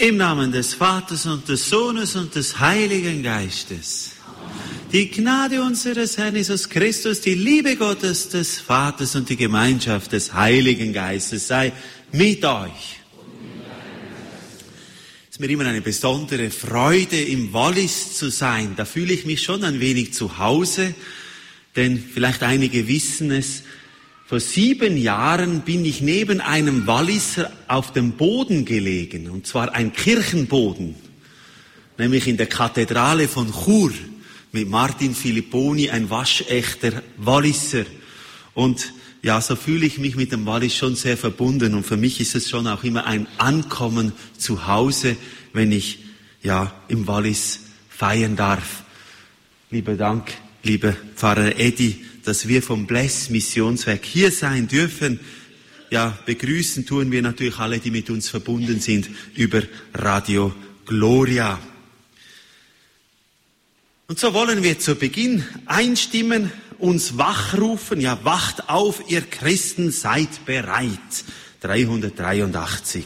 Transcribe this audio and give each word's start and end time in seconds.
Im 0.00 0.16
Namen 0.16 0.50
des 0.50 0.72
Vaters 0.72 1.26
und 1.26 1.46
des 1.46 1.68
Sohnes 1.68 2.16
und 2.16 2.34
des 2.34 2.58
Heiligen 2.58 3.22
Geistes. 3.22 4.12
Die 4.90 5.10
Gnade 5.10 5.60
unseres 5.60 6.16
Herrn 6.16 6.34
Jesus 6.34 6.70
Christus, 6.70 7.20
die 7.20 7.34
Liebe 7.34 7.76
Gottes 7.76 8.30
des 8.30 8.60
Vaters 8.60 9.14
und 9.14 9.28
die 9.28 9.36
Gemeinschaft 9.36 10.12
des 10.12 10.32
Heiligen 10.32 10.94
Geistes 10.94 11.48
sei 11.48 11.74
mit 12.12 12.42
euch. 12.46 13.00
Es 15.28 15.32
ist 15.32 15.40
mir 15.40 15.50
immer 15.50 15.66
eine 15.66 15.82
besondere 15.82 16.50
Freude, 16.50 17.20
im 17.20 17.52
Wallis 17.52 18.16
zu 18.16 18.30
sein. 18.30 18.72
Da 18.76 18.86
fühle 18.86 19.12
ich 19.12 19.26
mich 19.26 19.42
schon 19.42 19.62
ein 19.64 19.80
wenig 19.80 20.14
zu 20.14 20.38
Hause, 20.38 20.94
denn 21.76 22.02
vielleicht 22.02 22.42
einige 22.42 22.88
wissen 22.88 23.30
es, 23.32 23.64
vor 24.30 24.38
sieben 24.38 24.96
Jahren 24.96 25.62
bin 25.62 25.84
ich 25.84 26.02
neben 26.02 26.40
einem 26.40 26.86
Walliser 26.86 27.50
auf 27.66 27.92
dem 27.92 28.12
Boden 28.12 28.64
gelegen, 28.64 29.28
und 29.28 29.44
zwar 29.44 29.74
ein 29.74 29.92
Kirchenboden, 29.92 30.94
nämlich 31.98 32.28
in 32.28 32.36
der 32.36 32.46
Kathedrale 32.46 33.26
von 33.26 33.52
Chur 33.52 33.90
mit 34.52 34.68
Martin 34.68 35.16
Filipponi, 35.16 35.90
ein 35.90 36.10
waschechter 36.10 37.02
Walliser. 37.16 37.86
Und 38.54 38.92
ja, 39.20 39.40
so 39.40 39.56
fühle 39.56 39.84
ich 39.84 39.98
mich 39.98 40.14
mit 40.14 40.30
dem 40.30 40.46
Wallis 40.46 40.76
schon 40.76 40.94
sehr 40.94 41.16
verbunden 41.16 41.74
und 41.74 41.84
für 41.84 41.96
mich 41.96 42.20
ist 42.20 42.36
es 42.36 42.48
schon 42.48 42.68
auch 42.68 42.84
immer 42.84 43.06
ein 43.06 43.26
Ankommen 43.36 44.12
zu 44.38 44.68
Hause, 44.68 45.16
wenn 45.52 45.72
ich 45.72 46.04
ja 46.40 46.72
im 46.86 47.08
Wallis 47.08 47.62
feiern 47.88 48.36
darf. 48.36 48.84
Lieber 49.72 49.94
Dank, 49.94 50.30
lieber 50.62 50.94
Pfarrer 51.16 51.58
Eddy, 51.58 52.04
dass 52.30 52.46
wir 52.46 52.62
vom 52.62 52.86
Bless 52.86 53.28
Missionswerk 53.28 54.04
hier 54.04 54.30
sein 54.30 54.68
dürfen. 54.68 55.18
Ja, 55.90 56.16
begrüßen 56.26 56.86
tun 56.86 57.10
wir 57.10 57.22
natürlich 57.22 57.58
alle, 57.58 57.80
die 57.80 57.90
mit 57.90 58.08
uns 58.08 58.28
verbunden 58.28 58.78
sind 58.78 59.10
über 59.34 59.64
Radio 59.92 60.54
Gloria. 60.86 61.58
Und 64.06 64.20
so 64.20 64.32
wollen 64.32 64.62
wir 64.62 64.78
zu 64.78 64.94
Beginn 64.94 65.44
einstimmen, 65.66 66.52
uns 66.78 67.18
wachrufen, 67.18 68.00
ja, 68.00 68.20
wacht 68.22 68.68
auf, 68.68 69.02
ihr 69.10 69.22
Christen, 69.22 69.90
seid 69.90 70.46
bereit. 70.46 71.24
383. 71.62 73.04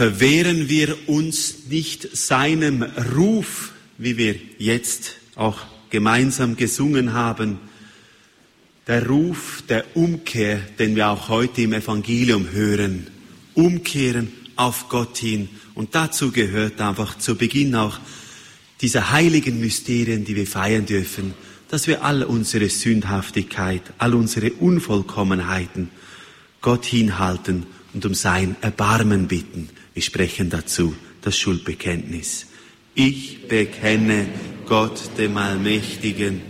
verwehren 0.00 0.70
wir 0.70 0.96
uns 1.10 1.66
nicht 1.68 2.16
seinem 2.16 2.82
Ruf, 3.14 3.72
wie 3.98 4.16
wir 4.16 4.34
jetzt 4.56 5.16
auch 5.36 5.58
gemeinsam 5.90 6.56
gesungen 6.56 7.12
haben, 7.12 7.58
der 8.86 9.06
Ruf 9.06 9.62
der 9.68 9.84
Umkehr, 9.94 10.58
den 10.78 10.96
wir 10.96 11.10
auch 11.10 11.28
heute 11.28 11.60
im 11.60 11.74
Evangelium 11.74 12.50
hören. 12.50 13.08
Umkehren 13.52 14.32
auf 14.56 14.88
Gott 14.88 15.18
hin. 15.18 15.50
Und 15.74 15.94
dazu 15.94 16.32
gehört 16.32 16.80
einfach 16.80 17.18
zu 17.18 17.36
Beginn 17.36 17.74
auch 17.74 17.98
diese 18.80 19.10
heiligen 19.10 19.60
Mysterien, 19.60 20.24
die 20.24 20.34
wir 20.34 20.46
feiern 20.46 20.86
dürfen, 20.86 21.34
dass 21.68 21.86
wir 21.86 22.02
all 22.02 22.22
unsere 22.22 22.70
Sündhaftigkeit, 22.70 23.82
all 23.98 24.14
unsere 24.14 24.50
Unvollkommenheiten 24.52 25.90
Gott 26.62 26.86
hinhalten 26.86 27.66
und 27.92 28.06
um 28.06 28.14
sein 28.14 28.56
Erbarmen 28.62 29.28
bitten. 29.28 29.68
Wir 29.94 30.02
sprechen 30.02 30.50
dazu 30.50 30.94
das 31.22 31.36
Schuldbekenntnis. 31.38 32.46
Ich 32.94 33.48
bekenne 33.48 34.26
Gott 34.66 35.00
dem 35.18 35.36
Allmächtigen 35.36 36.40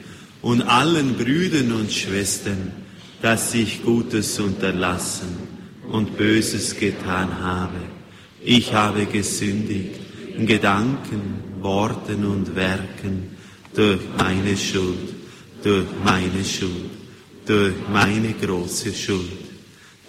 und 0.42 0.62
allen 0.62 1.16
Brüdern 1.16 1.72
und 1.72 1.92
Schwestern, 1.92 2.72
dass 3.22 3.54
ich 3.54 3.82
Gutes 3.82 4.38
unterlassen 4.38 5.28
und 5.90 6.16
Böses 6.16 6.76
getan 6.76 7.40
habe. 7.40 7.80
Ich 8.42 8.72
habe 8.72 9.06
gesündigt 9.06 10.00
in 10.36 10.46
Gedanken, 10.46 11.60
Worten 11.60 12.24
und 12.24 12.54
Werken 12.54 13.36
durch 13.74 14.00
meine 14.16 14.56
Schuld, 14.56 15.14
durch 15.62 15.86
meine 16.04 16.44
Schuld, 16.44 16.90
durch 17.46 17.74
meine 17.92 18.32
große 18.32 18.94
Schuld. 18.94 19.49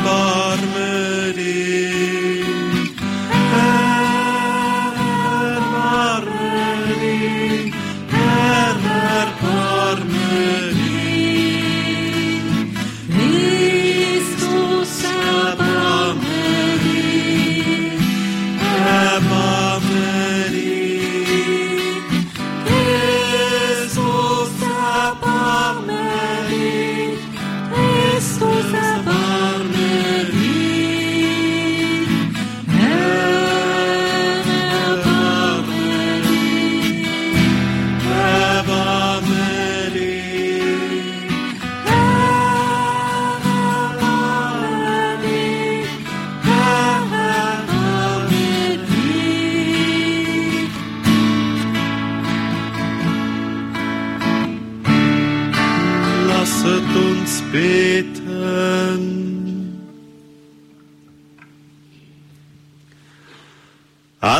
Erbarme 0.00 0.39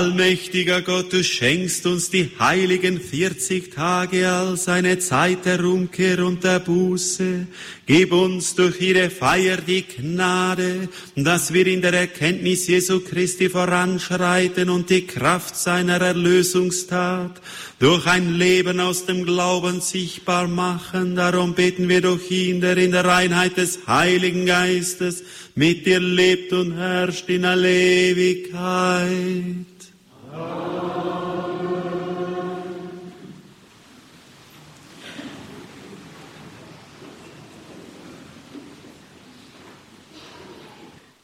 Allmächtiger 0.00 0.80
Gott, 0.80 1.12
du 1.12 1.22
schenkst 1.22 1.84
uns 1.84 2.08
die 2.08 2.30
heiligen 2.38 2.98
40 2.98 3.70
Tage 3.70 4.32
als 4.32 4.66
eine 4.66 4.98
Zeit 4.98 5.44
der 5.44 5.62
Umkehr 5.62 6.24
und 6.24 6.42
der 6.42 6.58
Buße. 6.58 7.46
Gib 7.84 8.10
uns 8.10 8.54
durch 8.54 8.80
ihre 8.80 9.10
Feier 9.10 9.58
die 9.58 9.82
Gnade, 9.82 10.88
dass 11.16 11.52
wir 11.52 11.66
in 11.66 11.82
der 11.82 11.92
Erkenntnis 11.92 12.66
Jesu 12.66 13.00
Christi 13.00 13.50
voranschreiten 13.50 14.70
und 14.70 14.88
die 14.88 15.06
Kraft 15.06 15.54
seiner 15.54 16.00
Erlösungstat 16.00 17.38
durch 17.78 18.06
ein 18.06 18.38
Leben 18.38 18.80
aus 18.80 19.04
dem 19.04 19.26
Glauben 19.26 19.82
sichtbar 19.82 20.48
machen. 20.48 21.14
Darum 21.14 21.52
beten 21.52 21.90
wir 21.90 22.00
durch 22.00 22.30
ihn, 22.30 22.62
der 22.62 22.78
in 22.78 22.92
der 22.92 23.04
Reinheit 23.04 23.58
des 23.58 23.80
Heiligen 23.86 24.46
Geistes 24.46 25.24
mit 25.54 25.84
dir 25.84 26.00
lebt 26.00 26.54
und 26.54 26.72
herrscht 26.72 27.28
in 27.28 27.44
aller 27.44 27.68
Ewigkeit. 27.68 29.10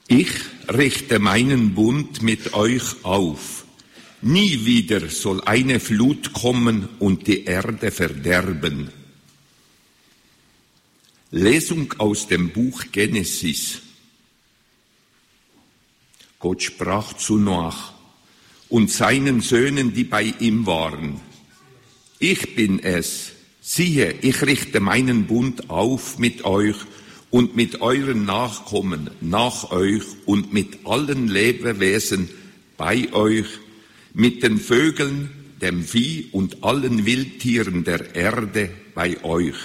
Ich 0.08 0.30
richte 0.68 1.18
meinen 1.18 1.74
Bund 1.74 2.22
mit 2.22 2.54
euch 2.54 3.04
auf. 3.04 3.66
Nie 4.22 4.64
wieder 4.64 5.08
soll 5.08 5.42
eine 5.42 5.78
Flut 5.78 6.32
kommen 6.32 6.88
und 6.98 7.26
die 7.26 7.44
Erde 7.44 7.90
verderben. 7.90 8.90
Lesung 11.30 11.92
aus 11.98 12.28
dem 12.28 12.50
Buch 12.50 12.84
Genesis. 12.92 13.82
Gott 16.38 16.62
sprach 16.62 17.12
zu 17.14 17.36
Noach 17.36 17.95
und 18.68 18.90
seinen 18.90 19.40
Söhnen, 19.40 19.94
die 19.94 20.04
bei 20.04 20.34
ihm 20.40 20.66
waren. 20.66 21.20
Ich 22.18 22.54
bin 22.54 22.80
es. 22.80 23.32
Siehe, 23.60 24.14
ich 24.22 24.42
richte 24.42 24.80
meinen 24.80 25.26
Bund 25.26 25.70
auf 25.70 26.18
mit 26.18 26.44
euch 26.44 26.76
und 27.30 27.56
mit 27.56 27.80
euren 27.80 28.24
Nachkommen 28.24 29.10
nach 29.20 29.70
euch 29.70 30.04
und 30.24 30.52
mit 30.52 30.86
allen 30.86 31.28
Lebewesen 31.28 32.28
bei 32.76 33.12
euch, 33.12 33.46
mit 34.14 34.42
den 34.42 34.58
Vögeln, 34.58 35.30
dem 35.60 35.82
Vieh 35.82 36.28
und 36.32 36.62
allen 36.62 37.06
Wildtieren 37.06 37.84
der 37.84 38.14
Erde 38.14 38.70
bei 38.94 39.22
euch, 39.24 39.56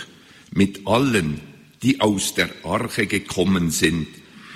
mit 0.51 0.87
allen, 0.87 1.39
die 1.83 2.01
aus 2.01 2.33
der 2.33 2.49
Arche 2.63 3.07
gekommen 3.07 3.71
sind, 3.71 4.07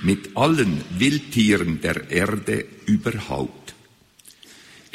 mit 0.04 0.36
allen 0.36 0.82
Wildtieren 0.98 1.82
der 1.82 2.10
Erde 2.10 2.66
überhaupt. 2.86 3.65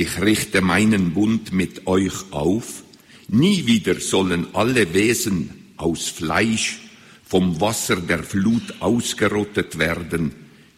Ich 0.00 0.18
richte 0.18 0.62
meinen 0.62 1.12
Bund 1.12 1.52
mit 1.52 1.86
euch 1.86 2.14
auf, 2.30 2.84
nie 3.28 3.66
wieder 3.66 4.00
sollen 4.00 4.46
alle 4.54 4.94
Wesen 4.94 5.74
aus 5.76 6.08
Fleisch 6.08 6.78
vom 7.22 7.60
Wasser 7.60 7.96
der 7.96 8.22
Flut 8.22 8.62
ausgerottet 8.80 9.78
werden, 9.78 10.32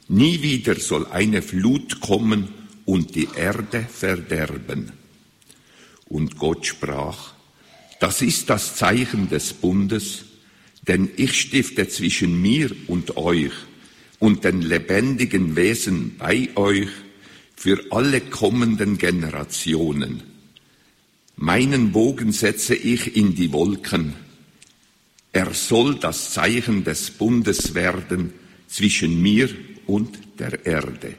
nie 0.08 0.42
wieder 0.42 0.74
soll 0.74 1.06
eine 1.06 1.40
Flut 1.40 2.00
kommen 2.00 2.48
und 2.84 3.14
die 3.14 3.28
Erde 3.36 3.86
verderben. 3.88 4.90
Und 6.06 6.36
Gott 6.36 6.66
sprach, 6.66 7.34
das 8.00 8.22
ist 8.22 8.50
das 8.50 8.74
Zeichen 8.74 9.28
des 9.28 9.52
Bundes, 9.52 10.24
denn 10.88 11.08
ich 11.16 11.40
stifte 11.40 11.86
zwischen 11.86 12.42
mir 12.42 12.72
und 12.88 13.16
euch 13.16 13.52
und 14.19 14.42
den 14.42 14.62
lebendigen 14.62 15.54
Wesen 15.54 16.16
bei 16.19 16.48
euch 16.56 16.88
für 17.62 17.81
alle 17.91 18.20
kommenden 18.20 18.99
Generationen. 18.99 20.25
Meinen 21.37 21.93
Bogen 21.93 22.32
setze 22.32 22.75
ich 22.75 23.17
in 23.17 23.37
die 23.37 23.53
Wolken. 23.53 24.14
Er 25.32 25.55
soll 25.55 25.94
das 25.94 26.32
Zeichen 26.32 26.82
des 26.82 27.12
Bundes 27.12 27.76
werden 27.76 28.32
zwischen 28.67 29.23
mir 29.23 29.49
und 29.87 30.19
der 30.41 30.67
Erde. 30.67 31.14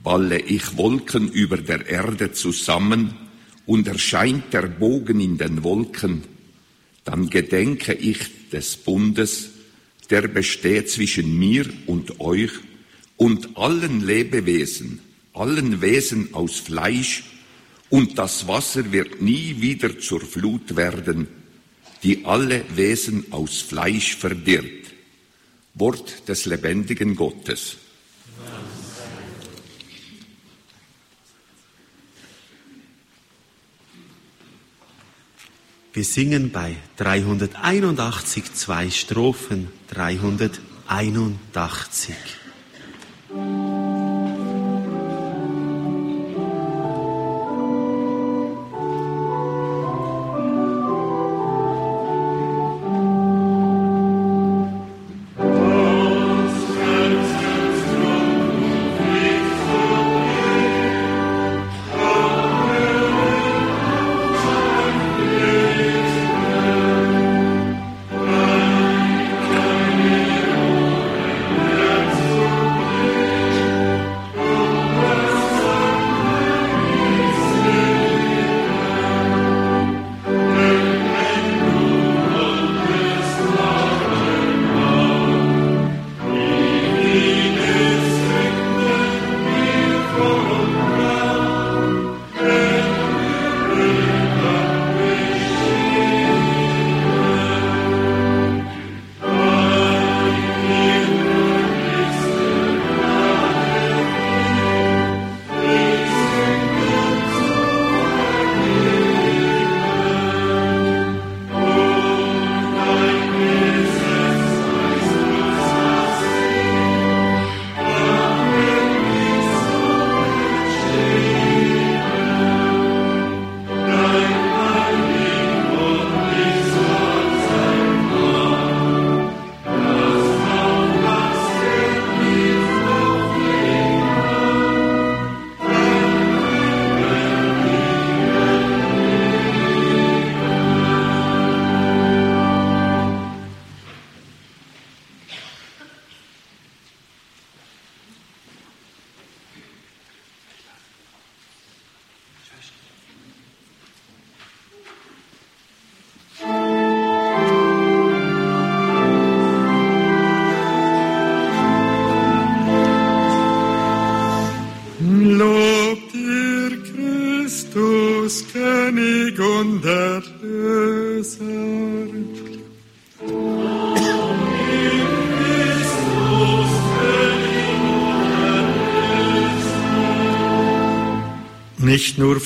Balle 0.00 0.38
ich 0.38 0.76
Wolken 0.76 1.28
über 1.32 1.56
der 1.56 1.84
Erde 1.88 2.30
zusammen 2.30 3.16
und 3.66 3.88
erscheint 3.88 4.52
der 4.52 4.68
Bogen 4.68 5.18
in 5.18 5.38
den 5.38 5.64
Wolken, 5.64 6.22
dann 7.02 7.28
gedenke 7.28 7.94
ich 7.94 8.48
des 8.52 8.76
Bundes, 8.76 9.50
der 10.08 10.28
besteht 10.28 10.88
zwischen 10.88 11.36
mir 11.36 11.66
und 11.88 12.20
euch 12.20 12.52
und 13.18 13.58
allen 13.58 14.00
Lebewesen, 14.00 15.00
allen 15.34 15.82
Wesen 15.82 16.32
aus 16.32 16.58
Fleisch, 16.58 17.24
und 17.90 18.18
das 18.18 18.46
Wasser 18.46 18.92
wird 18.92 19.22
nie 19.22 19.60
wieder 19.60 19.98
zur 19.98 20.20
Flut 20.20 20.76
werden, 20.76 21.26
die 22.02 22.26
alle 22.26 22.62
Wesen 22.76 23.32
aus 23.32 23.62
Fleisch 23.62 24.14
verdirbt. 24.16 24.92
Wort 25.74 26.28
des 26.28 26.44
lebendigen 26.44 27.16
Gottes. 27.16 27.78
Wir 35.94 36.04
singen 36.04 36.52
bei 36.52 36.76
381 36.98 38.52
zwei 38.54 38.90
Strophen 38.90 39.68
381. 39.88 42.14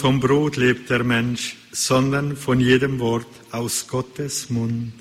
vom 0.03 0.19
Brot 0.19 0.57
lebt 0.57 0.91
der 0.91 1.05
Mensch, 1.05 1.55
sondern 1.71 2.37
von 2.37 2.59
jedem 2.59 2.99
Wort 2.99 3.29
aus 3.53 3.87
Gottes 3.87 4.51
Mund. 4.51 4.93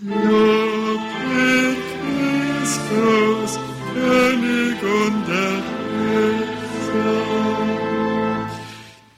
Lob 0.00 1.02
Christus, 2.62 3.60
König 3.92 4.82
und 4.82 5.28
Erlöser. 5.28 5.66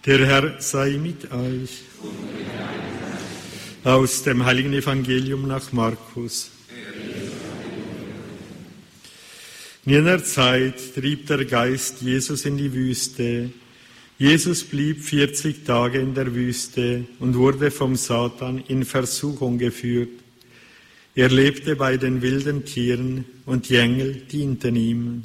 Der 0.04 0.26
Herr 0.26 0.60
sei 0.60 0.98
mit 1.00 1.30
euch. 1.30 1.84
Aus 3.84 4.24
dem 4.24 4.44
heiligen 4.44 4.72
Evangelium 4.72 5.46
nach 5.46 5.72
Markus. 5.72 6.50
In 9.86 9.92
jener 9.92 10.24
Zeit 10.24 10.96
trieb 10.96 11.28
der 11.28 11.44
Geist 11.44 12.02
Jesus 12.02 12.44
in 12.44 12.56
die 12.56 12.72
Wüste, 12.72 13.52
Jesus 14.22 14.62
blieb 14.62 15.02
40 15.02 15.64
Tage 15.64 15.98
in 15.98 16.14
der 16.14 16.32
Wüste 16.32 17.06
und 17.18 17.34
wurde 17.34 17.72
vom 17.72 17.96
Satan 17.96 18.62
in 18.68 18.84
Versuchung 18.84 19.58
geführt. 19.58 20.10
Er 21.16 21.28
lebte 21.28 21.74
bei 21.74 21.96
den 21.96 22.22
wilden 22.22 22.64
Tieren 22.64 23.24
und 23.46 23.68
die 23.68 23.78
Engel 23.78 24.14
dienten 24.14 24.76
ihm. 24.76 25.24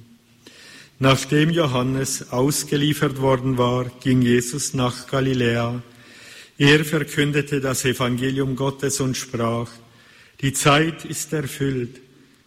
Nachdem 0.98 1.52
Johannes 1.52 2.32
ausgeliefert 2.32 3.22
worden 3.22 3.60
war, 3.60 3.86
ging 4.00 4.24
Jesus 4.24 4.74
nach 4.74 5.06
Galiläa. 5.06 5.84
Er 6.58 6.84
verkündete 6.84 7.62
das 7.62 7.86
Evangelium 7.86 8.56
Gottes 8.56 9.00
und 9.00 9.16
sprach, 9.16 9.70
die 10.42 10.54
Zeit 10.54 11.06
ist 11.06 11.32
erfüllt, 11.34 12.02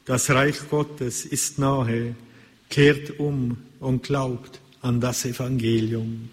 das 0.04 0.28
Reich 0.30 0.68
Gottes 0.68 1.24
ist 1.24 1.60
nahe, 1.60 2.16
kehrt 2.68 3.20
um 3.20 3.56
und 3.78 4.02
glaubt 4.02 4.60
an 4.82 5.00
das 5.00 5.24
Evangelium. 5.24 6.28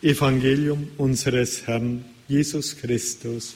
Evangelium 0.00 0.88
unseres 0.96 1.66
Herrn 1.66 2.04
Jesus 2.28 2.76
Christus. 2.76 3.54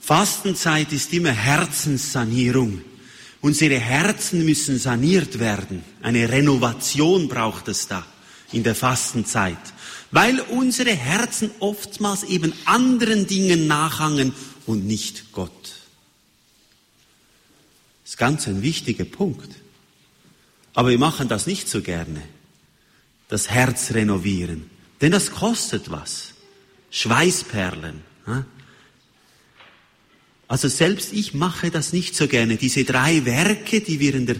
Fastenzeit 0.00 0.92
ist 0.92 1.12
immer 1.12 1.32
Herzenssanierung. 1.32 2.82
Unsere 3.48 3.78
Herzen 3.78 4.44
müssen 4.44 4.78
saniert 4.78 5.38
werden. 5.38 5.82
Eine 6.02 6.28
Renovation 6.28 7.28
braucht 7.28 7.68
es 7.68 7.88
da 7.88 8.04
in 8.52 8.62
der 8.62 8.74
Fastenzeit, 8.74 9.56
weil 10.10 10.38
unsere 10.40 10.90
Herzen 10.90 11.50
oftmals 11.58 12.24
eben 12.24 12.52
anderen 12.66 13.26
Dingen 13.26 13.66
nachhangen 13.66 14.34
und 14.66 14.86
nicht 14.86 15.32
Gott. 15.32 15.50
Das 18.02 18.10
ist 18.10 18.18
ganz 18.18 18.46
ein 18.48 18.60
wichtiger 18.60 19.06
Punkt. 19.06 19.48
Aber 20.74 20.90
wir 20.90 20.98
machen 20.98 21.28
das 21.28 21.46
nicht 21.46 21.70
so 21.70 21.80
gerne. 21.80 22.20
Das 23.28 23.48
Herz 23.48 23.92
renovieren. 23.92 24.68
Denn 25.00 25.12
das 25.12 25.30
kostet 25.30 25.90
was. 25.90 26.34
Schweißperlen. 26.90 28.02
Also 30.48 30.68
selbst 30.68 31.12
ich 31.12 31.34
mache 31.34 31.70
das 31.70 31.92
nicht 31.92 32.16
so 32.16 32.26
gerne. 32.26 32.56
Diese 32.56 32.84
drei 32.84 33.26
Werke, 33.26 33.82
die 33.82 34.00
wir 34.00 34.14
in 34.14 34.26
der 34.26 34.36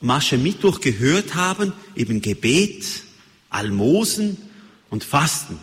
Masche 0.00 0.36
Mittwoch 0.36 0.80
gehört 0.80 1.34
haben, 1.34 1.72
eben 1.96 2.20
Gebet, 2.20 2.84
Almosen 3.48 4.36
und 4.90 5.02
Fasten. 5.02 5.58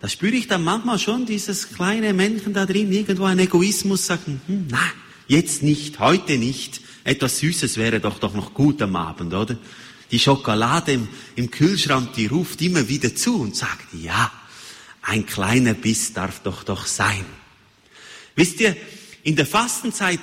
Da 0.00 0.08
spüre 0.08 0.34
ich 0.34 0.48
dann 0.48 0.64
manchmal 0.64 0.98
schon 0.98 1.26
dieses 1.26 1.74
kleine 1.74 2.12
Männchen 2.12 2.54
da 2.54 2.66
drin, 2.66 2.90
irgendwo 2.90 3.24
ein 3.24 3.38
Egoismus, 3.38 4.06
sagen, 4.06 4.40
hm, 4.46 4.66
na, 4.70 4.82
jetzt 5.28 5.62
nicht, 5.62 6.00
heute 6.00 6.38
nicht. 6.38 6.80
Etwas 7.04 7.38
Süßes 7.38 7.76
wäre 7.76 8.00
doch 8.00 8.18
doch 8.18 8.34
noch 8.34 8.54
gut 8.54 8.82
am 8.82 8.96
Abend, 8.96 9.34
oder? 9.34 9.56
Die 10.10 10.18
Schokolade 10.18 10.92
im, 10.92 11.08
im 11.36 11.50
Kühlschrank, 11.50 12.14
die 12.14 12.26
ruft 12.26 12.60
immer 12.62 12.88
wieder 12.88 13.14
zu 13.14 13.40
und 13.40 13.54
sagt, 13.54 13.86
ja, 13.92 14.32
ein 15.02 15.26
kleiner 15.26 15.74
Biss 15.74 16.12
darf 16.12 16.40
doch 16.40 16.64
doch 16.64 16.86
sein. 16.86 17.24
Wisst 18.34 18.60
ihr, 18.60 18.76
in 19.22 19.36
der 19.36 19.46
Fastenzeit, 19.46 20.20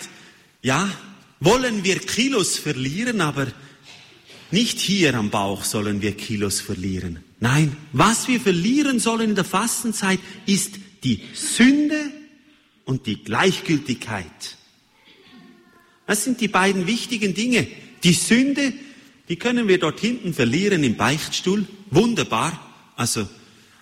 ja, 0.61 0.89
wollen 1.39 1.83
wir 1.83 1.99
Kilos 1.99 2.57
verlieren, 2.57 3.21
aber 3.21 3.47
nicht 4.51 4.79
hier 4.79 5.13
am 5.15 5.29
Bauch 5.29 5.63
sollen 5.63 6.01
wir 6.01 6.13
Kilos 6.13 6.59
verlieren. 6.59 7.19
Nein, 7.39 7.75
was 7.93 8.27
wir 8.27 8.41
verlieren 8.41 8.99
sollen 8.99 9.29
in 9.29 9.35
der 9.35 9.45
Fastenzeit 9.45 10.19
ist 10.45 10.75
die 11.03 11.21
Sünde 11.33 12.11
und 12.83 13.05
die 13.05 13.23
Gleichgültigkeit. 13.23 14.57
Das 16.07 16.23
sind 16.23 16.41
die 16.41 16.47
beiden 16.47 16.87
wichtigen 16.87 17.35
Dinge. 17.35 17.67
Die 18.03 18.13
Sünde, 18.13 18.73
die 19.29 19.35
können 19.35 19.67
wir 19.67 19.79
dort 19.79 19.99
hinten 19.99 20.33
verlieren 20.33 20.83
im 20.83 20.97
Beichtstuhl. 20.97 21.67
Wunderbar. 21.91 22.59
Also 22.95 23.29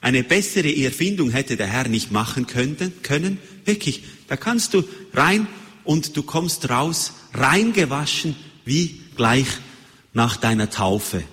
eine 0.02 0.24
bessere 0.24 0.76
Erfindung 0.76 1.32
hätte 1.32 1.56
der 1.56 1.68
Herr 1.68 1.88
nicht 1.88 2.12
machen 2.12 2.46
können. 2.46 3.40
Wirklich, 3.66 4.04
da 4.28 4.38
kannst 4.38 4.74
du 4.74 4.84
rein 5.14 5.48
und 5.84 6.18
du 6.18 6.24
kommst 6.24 6.70
raus, 6.70 7.14
reingewaschen, 7.34 8.36
wie 8.66 9.02
gleich 9.16 9.48
nach 10.14 10.36
deiner 10.36 10.70
Taufe. 10.70 11.24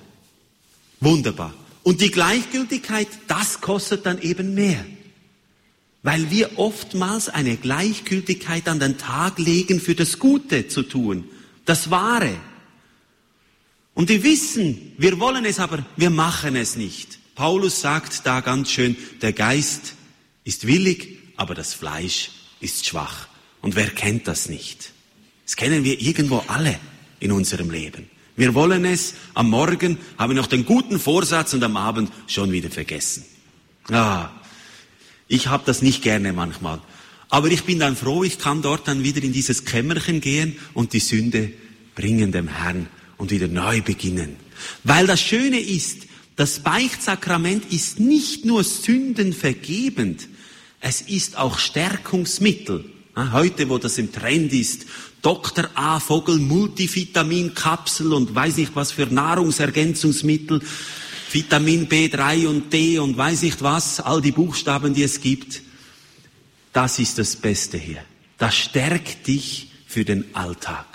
Wunderbar. 1.00 1.52
Und 1.82 2.00
die 2.00 2.10
Gleichgültigkeit, 2.10 3.08
das 3.26 3.60
kostet 3.60 4.06
dann 4.06 4.22
eben 4.22 4.54
mehr. 4.54 4.84
Weil 6.02 6.30
wir 6.30 6.58
oftmals 6.58 7.28
eine 7.28 7.56
Gleichgültigkeit 7.56 8.68
an 8.68 8.78
den 8.78 8.96
Tag 8.96 9.38
legen, 9.38 9.80
für 9.80 9.94
das 9.94 10.18
Gute 10.18 10.68
zu 10.68 10.82
tun, 10.82 11.24
das 11.64 11.90
Wahre. 11.90 12.36
Und 13.94 14.08
wir 14.08 14.22
wissen, 14.22 14.92
wir 14.98 15.18
wollen 15.18 15.44
es, 15.44 15.60
aber 15.60 15.84
wir 15.96 16.10
machen 16.10 16.56
es 16.56 16.76
nicht. 16.76 17.18
Paulus 17.34 17.80
sagt 17.80 18.26
da 18.26 18.40
ganz 18.40 18.70
schön, 18.70 18.96
der 19.22 19.32
Geist 19.32 19.94
ist 20.44 20.66
willig, 20.66 21.18
aber 21.36 21.54
das 21.54 21.74
Fleisch 21.74 22.30
ist 22.64 22.86
schwach. 22.86 23.28
Und 23.60 23.76
wer 23.76 23.90
kennt 23.90 24.26
das 24.26 24.48
nicht? 24.48 24.92
Das 25.44 25.56
kennen 25.56 25.84
wir 25.84 26.00
irgendwo 26.00 26.42
alle 26.48 26.78
in 27.20 27.32
unserem 27.32 27.70
Leben. 27.70 28.08
Wir 28.36 28.54
wollen 28.54 28.84
es, 28.84 29.14
am 29.34 29.50
Morgen 29.50 29.98
haben 30.18 30.34
noch 30.34 30.48
den 30.48 30.64
guten 30.64 30.98
Vorsatz 30.98 31.54
und 31.54 31.62
am 31.62 31.76
Abend 31.76 32.10
schon 32.26 32.50
wieder 32.50 32.70
vergessen. 32.70 33.24
Ah, 33.90 34.30
ich 35.28 35.46
habe 35.46 35.62
das 35.66 35.82
nicht 35.82 36.02
gerne 36.02 36.32
manchmal. 36.32 36.80
Aber 37.28 37.48
ich 37.48 37.64
bin 37.64 37.78
dann 37.78 37.96
froh, 37.96 38.24
ich 38.24 38.38
kann 38.38 38.62
dort 38.62 38.88
dann 38.88 39.04
wieder 39.04 39.22
in 39.22 39.32
dieses 39.32 39.64
Kämmerchen 39.64 40.20
gehen 40.20 40.56
und 40.72 40.92
die 40.92 41.00
Sünde 41.00 41.52
bringen 41.94 42.32
dem 42.32 42.48
Herrn 42.48 42.88
und 43.16 43.30
wieder 43.30 43.48
neu 43.48 43.82
beginnen. 43.82 44.36
Weil 44.82 45.06
das 45.06 45.20
Schöne 45.20 45.60
ist, 45.60 46.06
das 46.36 46.60
Beichtsakrament 46.60 47.72
ist 47.72 48.00
nicht 48.00 48.44
nur 48.44 48.64
sündenvergebend, 48.64 50.28
es 50.84 51.00
ist 51.00 51.38
auch 51.38 51.58
Stärkungsmittel. 51.58 52.84
Heute, 53.16 53.70
wo 53.70 53.78
das 53.78 53.96
im 53.96 54.12
Trend 54.12 54.52
ist, 54.52 54.84
Dr. 55.22 55.70
A. 55.74 55.98
Vogel 55.98 56.38
Multivitaminkapsel 56.38 58.12
und 58.12 58.34
weiß 58.34 58.58
nicht 58.58 58.76
was 58.76 58.92
für 58.92 59.06
Nahrungsergänzungsmittel, 59.06 60.60
Vitamin 61.32 61.88
B3 61.88 62.46
und 62.48 62.70
D 62.70 62.98
und 62.98 63.16
weiß 63.16 63.42
nicht 63.42 63.62
was, 63.62 63.98
all 63.98 64.20
die 64.20 64.32
Buchstaben, 64.32 64.92
die 64.92 65.04
es 65.04 65.22
gibt. 65.22 65.62
Das 66.74 66.98
ist 66.98 67.18
das 67.18 67.36
Beste 67.36 67.78
hier. 67.78 68.04
Das 68.36 68.54
stärkt 68.54 69.26
dich 69.26 69.70
für 69.86 70.04
den 70.04 70.34
Alltag. 70.34 70.86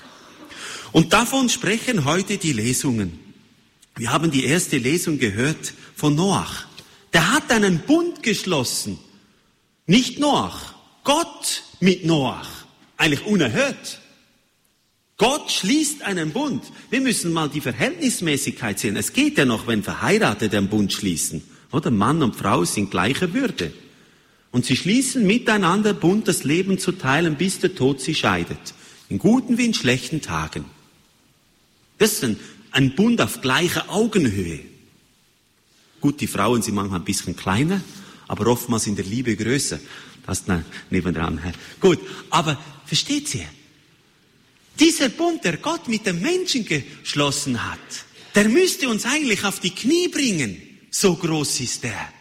Und 0.91 1.13
davon 1.13 1.49
sprechen 1.49 2.05
heute 2.05 2.37
die 2.37 2.53
Lesungen. 2.53 3.17
Wir 3.95 4.11
haben 4.11 4.29
die 4.29 4.45
erste 4.45 4.77
Lesung 4.77 5.17
gehört 5.17 5.73
von 5.95 6.13
Noach. 6.13 6.67
Der 7.11 7.33
hat 7.33 7.51
einen 7.51 7.79
Bund 7.79 8.21
geschlossen 8.21 8.99
nicht 9.89 10.19
Noach, 10.19 10.75
Gott 11.03 11.63
mit 11.79 12.05
Noach. 12.05 12.47
Eigentlich 12.95 13.25
unerhört. 13.25 13.99
Gott 15.17 15.51
schließt 15.51 16.03
einen 16.03 16.31
Bund. 16.31 16.63
Wir 16.91 17.01
müssen 17.01 17.33
mal 17.33 17.49
die 17.49 17.59
Verhältnismäßigkeit 17.59 18.77
sehen. 18.77 18.95
Es 18.95 19.13
geht 19.13 19.39
ja 19.39 19.45
noch, 19.45 19.65
wenn 19.65 19.81
Verheiratete 19.81 20.57
einen 20.57 20.69
Bund 20.69 20.93
schließen. 20.93 21.43
Oder 21.71 21.89
Mann 21.89 22.21
und 22.21 22.35
Frau 22.35 22.65
sind 22.65 22.91
gleicher 22.91 23.33
Würde. 23.33 23.73
Und 24.51 24.63
sie 24.65 24.75
schließen 24.75 25.25
miteinander 25.25 25.93
Bund, 25.95 26.27
das 26.27 26.43
Leben 26.43 26.77
zu 26.77 26.91
teilen, 26.91 27.35
bis 27.35 27.59
der 27.59 27.73
Tod 27.73 27.99
sie 27.99 28.13
scheidet. 28.13 28.75
In 29.09 29.17
guten 29.17 29.57
wie 29.57 29.65
in 29.65 29.73
schlechten 29.73 30.21
Tagen. 30.21 30.65
Das 31.97 32.13
ist 32.13 32.23
ein, 32.23 32.39
ein 32.71 32.95
Bund 32.95 33.21
auf 33.21 33.41
gleicher 33.41 33.89
Augenhöhe. 33.89 34.59
Gut, 35.99 36.21
die 36.21 36.27
Frauen 36.27 36.61
sind 36.61 36.75
manchmal 36.75 36.99
ein 36.99 37.05
bisschen 37.05 37.35
kleiner, 37.35 37.81
aber 38.29 38.47
oftmals 38.47 38.87
in 38.87 38.95
der 38.95 39.05
Liebe 39.05 39.35
größer. 39.35 39.79
Das 40.25 40.43
nebendran. 40.89 41.41
Gut, 41.81 41.99
aber 42.29 42.57
versteht 42.85 43.33
ihr? 43.35 43.47
Dieser 44.79 45.09
Bund, 45.09 45.43
der 45.43 45.57
Gott 45.57 45.87
mit 45.87 46.05
dem 46.05 46.21
Menschen 46.21 46.63
geschlossen 46.63 47.69
hat, 47.69 47.79
der 48.35 48.47
müsste 48.47 48.87
uns 48.87 49.05
eigentlich 49.05 49.43
auf 49.43 49.59
die 49.59 49.71
Knie 49.71 50.07
bringen. 50.07 50.61
So 50.91 51.15
groß 51.15 51.59
ist 51.61 51.83
er. 51.83 52.13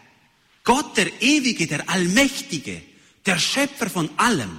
Gott, 0.65 0.97
der 0.97 1.23
Ewige, 1.23 1.67
der 1.67 1.89
Allmächtige, 1.89 2.81
der 3.27 3.39
Schöpfer 3.39 3.89
von 3.91 4.11
allem, 4.17 4.59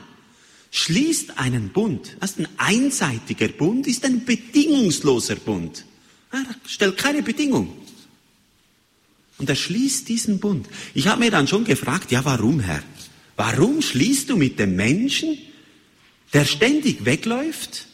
schließt 0.72 1.40
einen 1.40 1.70
Bund. 1.70 2.16
Das 2.20 2.32
ist 2.32 2.40
ein 2.40 2.48
einseitiger 2.58 3.48
Bund, 3.48 3.88
ist 3.88 4.06
ein 4.06 4.24
bedingungsloser 4.24 5.36
Bund. 5.36 5.86
Er 6.32 6.46
stellt 6.68 6.98
keine 6.98 7.24
Bedingung. 7.24 7.76
Und 9.40 9.50
er 9.50 9.56
schließt 9.56 10.08
diesen 10.08 10.40
Bund. 10.40 10.68
Ich 10.94 11.08
habe 11.08 11.22
mir 11.22 11.32
dann 11.32 11.48
schon 11.48 11.64
gefragt, 11.64 12.12
ja, 12.12 12.24
warum, 12.26 12.60
Herr? 12.60 12.84
Warum 13.36 13.82
schließt 13.82 14.30
du 14.30 14.36
mit 14.36 14.60
dem 14.60 14.76
Menschen, 14.76 15.38
der 16.34 16.46
ständig 16.46 17.06
wegläuft? 17.06 17.88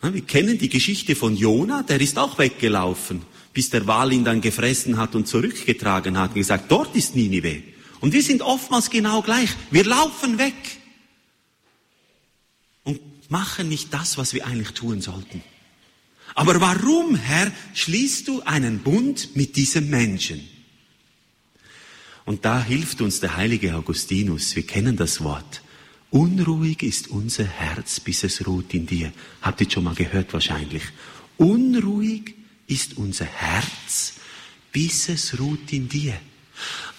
Wir 0.00 0.22
kennen 0.22 0.58
die 0.58 0.70
Geschichte 0.70 1.14
von 1.14 1.36
Jona, 1.36 1.82
der 1.82 2.00
ist 2.00 2.18
auch 2.18 2.38
weggelaufen, 2.38 3.22
bis 3.52 3.70
der 3.70 3.86
Wal 3.86 4.12
ihn 4.12 4.24
dann 4.24 4.40
gefressen 4.40 4.96
hat 4.96 5.14
und 5.14 5.28
zurückgetragen 5.28 6.18
hat 6.18 6.30
und 6.30 6.36
gesagt, 6.36 6.70
dort 6.70 6.96
ist 6.96 7.14
Ninive. 7.14 7.62
Und 8.00 8.12
wir 8.12 8.22
sind 8.22 8.40
oftmals 8.40 8.88
genau 8.88 9.20
gleich. 9.20 9.50
Wir 9.70 9.84
laufen 9.84 10.38
weg 10.38 10.54
und 12.84 13.00
machen 13.30 13.68
nicht 13.68 13.92
das, 13.92 14.16
was 14.16 14.32
wir 14.32 14.46
eigentlich 14.46 14.70
tun 14.70 15.00
sollten. 15.02 15.42
Aber 16.36 16.60
warum, 16.60 17.16
Herr, 17.16 17.50
schließt 17.72 18.28
du 18.28 18.42
einen 18.42 18.80
Bund 18.80 19.34
mit 19.36 19.56
diesem 19.56 19.88
Menschen? 19.88 20.46
Und 22.26 22.44
da 22.44 22.62
hilft 22.62 23.00
uns 23.00 23.20
der 23.20 23.36
heilige 23.38 23.74
Augustinus. 23.74 24.54
Wir 24.54 24.66
kennen 24.66 24.98
das 24.98 25.22
Wort. 25.22 25.62
Unruhig 26.10 26.82
ist 26.82 27.08
unser 27.08 27.44
Herz, 27.44 28.00
bis 28.00 28.22
es 28.22 28.46
ruht 28.46 28.74
in 28.74 28.84
dir. 28.86 29.12
Habt 29.40 29.62
ihr 29.62 29.70
schon 29.70 29.84
mal 29.84 29.94
gehört 29.94 30.34
wahrscheinlich. 30.34 30.82
Unruhig 31.38 32.34
ist 32.66 32.98
unser 32.98 33.24
Herz, 33.24 34.14
bis 34.72 35.08
es 35.08 35.38
ruht 35.38 35.72
in 35.72 35.88
dir. 35.88 36.20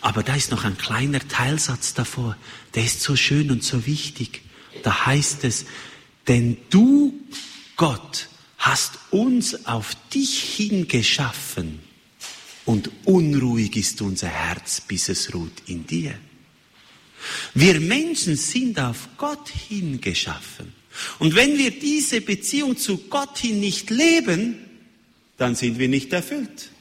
Aber 0.01 0.23
da 0.23 0.33
ist 0.33 0.49
noch 0.49 0.63
ein 0.63 0.79
kleiner 0.79 1.19
Teilsatz 1.27 1.93
davor. 1.93 2.35
Der 2.73 2.85
ist 2.85 3.01
so 3.01 3.15
schön 3.15 3.51
und 3.51 3.63
so 3.63 3.85
wichtig. 3.85 4.41
Da 4.81 5.05
heißt 5.05 5.43
es, 5.43 5.65
denn 6.27 6.57
du, 6.71 7.13
Gott, 7.75 8.29
hast 8.67 8.99
uns 9.11 9.65
auf 9.65 9.95
dich 10.13 10.43
hingeschaffen 10.43 11.79
und 12.65 12.91
unruhig 13.05 13.77
ist 13.77 14.01
unser 14.01 14.27
Herz, 14.27 14.81
bis 14.81 15.07
es 15.07 15.33
ruht 15.33 15.53
in 15.67 15.87
dir. 15.87 16.13
Wir 17.53 17.79
Menschen 17.79 18.35
sind 18.35 18.77
auf 18.79 19.07
Gott 19.17 19.49
hingeschaffen. 19.49 20.73
Und 21.19 21.35
wenn 21.35 21.57
wir 21.57 21.71
diese 21.71 22.19
Beziehung 22.19 22.77
zu 22.77 22.97
Gott 23.09 23.37
hin 23.37 23.59
nicht 23.61 23.89
leben, 23.89 24.57
dann 25.37 25.55
sind 25.55 25.79
wir 25.79 25.87
nicht 25.87 26.11
erfüllt. 26.11 26.71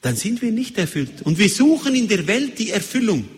Dann 0.00 0.16
sind 0.16 0.42
wir 0.42 0.50
nicht 0.50 0.78
erfüllt. 0.78 1.22
Und 1.22 1.38
wir 1.38 1.48
suchen 1.48 1.94
in 1.94 2.08
der 2.08 2.26
Welt 2.26 2.58
die 2.58 2.70
Erfüllung. 2.70 3.28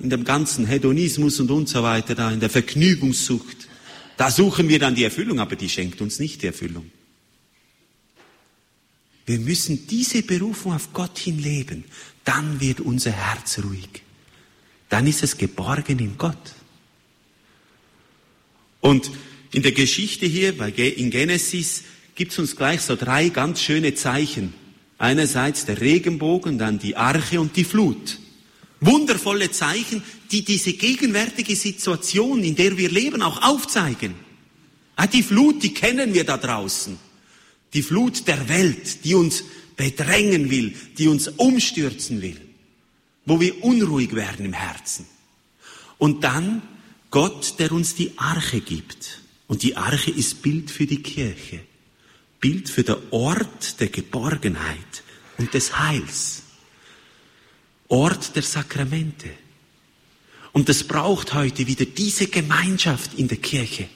In 0.00 0.08
dem 0.08 0.24
ganzen 0.24 0.66
Hedonismus 0.66 1.38
und 1.38 1.50
und 1.50 1.68
so 1.68 1.82
weiter, 1.82 2.14
da 2.14 2.30
in 2.30 2.40
der 2.40 2.48
Vergnügungssucht. 2.48 3.68
Da 4.16 4.30
suchen 4.30 4.68
wir 4.68 4.78
dann 4.78 4.94
die 4.94 5.04
Erfüllung, 5.04 5.40
aber 5.40 5.56
die 5.56 5.68
schenkt 5.68 6.00
uns 6.00 6.18
nicht 6.18 6.42
die 6.42 6.46
Erfüllung. 6.46 6.90
Wir 9.26 9.38
müssen 9.40 9.86
diese 9.88 10.22
Berufung 10.22 10.72
auf 10.72 10.92
Gott 10.92 11.18
hin 11.18 11.38
leben. 11.38 11.84
Dann 12.24 12.60
wird 12.60 12.80
unser 12.80 13.10
Herz 13.10 13.58
ruhig. 13.62 14.02
Dann 14.88 15.06
ist 15.06 15.22
es 15.22 15.36
geborgen 15.36 15.98
in 15.98 16.16
Gott. 16.16 16.54
Und 18.80 19.10
in 19.52 19.62
der 19.62 19.72
Geschichte 19.72 20.26
hier, 20.26 20.54
in 20.78 21.10
Genesis, 21.10 21.82
gibt 22.14 22.32
es 22.32 22.38
uns 22.38 22.56
gleich 22.56 22.82
so 22.82 22.94
drei 22.94 23.28
ganz 23.30 23.60
schöne 23.60 23.94
Zeichen. 23.94 24.54
Einerseits 24.96 25.66
der 25.66 25.80
Regenbogen, 25.80 26.56
dann 26.56 26.78
die 26.78 26.96
Arche 26.96 27.40
und 27.40 27.56
die 27.56 27.64
Flut. 27.64 28.18
Wundervolle 28.80 29.50
Zeichen, 29.50 30.02
die 30.30 30.44
diese 30.44 30.74
gegenwärtige 30.74 31.56
Situation, 31.56 32.44
in 32.44 32.56
der 32.56 32.76
wir 32.76 32.90
leben, 32.90 33.22
auch 33.22 33.42
aufzeigen. 33.42 34.14
Ah, 34.96 35.06
die 35.06 35.22
Flut, 35.22 35.62
die 35.62 35.74
kennen 35.74 36.14
wir 36.14 36.24
da 36.24 36.36
draußen 36.36 36.98
die 37.76 37.82
Flut 37.82 38.26
der 38.26 38.48
Welt, 38.48 39.04
die 39.04 39.14
uns 39.14 39.44
bedrängen 39.76 40.50
will, 40.50 40.74
die 40.96 41.08
uns 41.08 41.28
umstürzen 41.28 42.22
will, 42.22 42.40
wo 43.26 43.38
wir 43.38 43.62
unruhig 43.62 44.14
werden 44.14 44.46
im 44.46 44.54
Herzen. 44.54 45.06
Und 45.98 46.24
dann 46.24 46.62
Gott, 47.10 47.58
der 47.58 47.72
uns 47.72 47.94
die 47.94 48.12
Arche 48.16 48.62
gibt. 48.62 49.20
Und 49.46 49.62
die 49.62 49.76
Arche 49.76 50.10
ist 50.10 50.40
Bild 50.40 50.70
für 50.70 50.86
die 50.86 51.02
Kirche, 51.02 51.60
Bild 52.40 52.70
für 52.70 52.82
den 52.82 52.96
Ort 53.10 53.78
der 53.80 53.88
Geborgenheit 53.88 55.02
und 55.36 55.52
des 55.52 55.78
Heils, 55.78 56.42
Ort 57.88 58.34
der 58.36 58.42
Sakramente. 58.42 59.30
Und 60.52 60.68
es 60.68 60.84
braucht 60.84 61.34
heute 61.34 61.66
wieder 61.66 61.84
diese 61.84 62.28
Gemeinschaft 62.28 63.14
in 63.14 63.28
der 63.28 63.38
Kirche. 63.38 63.88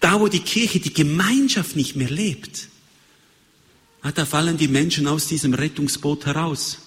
Da, 0.00 0.20
wo 0.20 0.28
die 0.28 0.40
Kirche 0.40 0.80
die 0.80 0.92
Gemeinschaft 0.92 1.76
nicht 1.76 1.96
mehr 1.96 2.10
lebt, 2.10 2.68
da 4.14 4.24
fallen 4.24 4.56
die 4.56 4.68
Menschen 4.68 5.06
aus 5.06 5.26
diesem 5.26 5.54
Rettungsboot 5.54 6.26
heraus. 6.26 6.78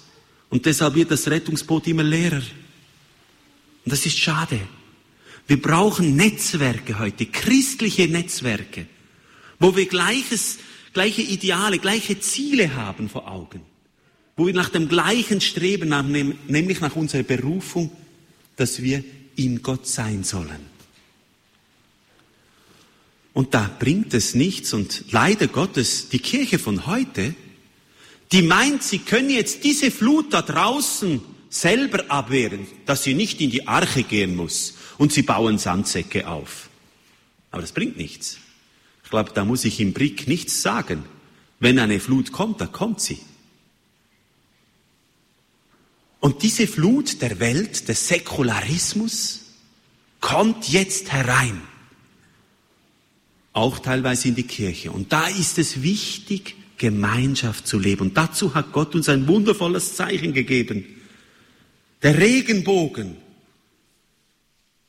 Und 0.49 0.65
deshalb 0.65 0.95
wird 0.95 1.11
das 1.11 1.27
Rettungsboot 1.27 1.87
immer 1.87 2.03
leerer. 2.03 2.41
Und 3.85 3.91
das 3.91 4.05
ist 4.05 4.17
schade. 4.17 4.59
Wir 5.47 5.61
brauchen 5.61 6.15
Netzwerke 6.15 6.99
heute, 6.99 7.25
christliche 7.25 8.07
Netzwerke, 8.07 8.85
wo 9.59 9.75
wir 9.75 9.85
gleiches, 9.85 10.59
gleiche 10.93 11.21
Ideale, 11.21 11.79
gleiche 11.79 12.19
Ziele 12.19 12.75
haben 12.75 13.09
vor 13.09 13.27
Augen, 13.27 13.61
wo 14.41 14.47
wir 14.47 14.55
nach 14.55 14.69
dem 14.69 14.89
gleichen 14.89 15.39
streben, 15.39 16.35
nämlich 16.47 16.81
nach 16.81 16.95
unserer 16.95 17.21
Berufung, 17.21 17.91
dass 18.55 18.81
wir 18.81 19.03
in 19.35 19.61
Gott 19.61 19.85
sein 19.85 20.23
sollen. 20.23 20.65
Und 23.33 23.53
da 23.53 23.69
bringt 23.77 24.15
es 24.15 24.33
nichts 24.33 24.73
und 24.73 25.05
leider 25.11 25.45
Gottes, 25.45 26.09
die 26.09 26.17
Kirche 26.17 26.57
von 26.57 26.87
heute, 26.87 27.35
die 28.31 28.41
meint, 28.41 28.81
sie 28.81 28.97
können 28.97 29.29
jetzt 29.29 29.63
diese 29.63 29.91
Flut 29.91 30.33
da 30.33 30.41
draußen 30.41 31.21
selber 31.51 32.03
abwehren, 32.07 32.65
dass 32.87 33.03
sie 33.03 33.13
nicht 33.13 33.41
in 33.41 33.51
die 33.51 33.67
Arche 33.67 34.01
gehen 34.01 34.35
muss 34.35 34.73
und 34.97 35.13
sie 35.13 35.21
bauen 35.21 35.59
Sandsäcke 35.59 36.27
auf. 36.27 36.67
Aber 37.51 37.61
das 37.61 37.73
bringt 37.73 37.95
nichts. 37.95 38.39
Ich 39.03 39.11
glaube, 39.11 39.33
da 39.35 39.45
muss 39.45 39.65
ich 39.65 39.79
im 39.79 39.93
Brick 39.93 40.27
nichts 40.27 40.63
sagen. 40.63 41.05
Wenn 41.59 41.77
eine 41.77 41.99
Flut 41.99 42.31
kommt, 42.31 42.59
da 42.59 42.65
kommt 42.65 43.01
sie. 43.01 43.19
Und 46.21 46.43
diese 46.43 46.67
Flut 46.67 47.21
der 47.21 47.39
Welt, 47.39 47.89
des 47.89 48.07
Säkularismus, 48.07 49.41
kommt 50.21 50.69
jetzt 50.69 51.11
herein 51.11 51.61
auch 53.53 53.79
teilweise 53.79 54.29
in 54.29 54.35
die 54.35 54.43
Kirche. 54.43 54.91
Und 54.91 55.11
da 55.11 55.27
ist 55.27 55.57
es 55.57 55.81
wichtig, 55.81 56.55
Gemeinschaft 56.77 57.67
zu 57.67 57.77
leben. 57.77 58.01
Und 58.01 58.17
dazu 58.17 58.53
hat 58.53 58.71
Gott 58.71 58.95
uns 58.95 59.09
ein 59.09 59.27
wundervolles 59.27 59.95
Zeichen 59.95 60.31
gegeben. 60.31 60.85
Der 62.01 62.17
Regenbogen. 62.17 63.17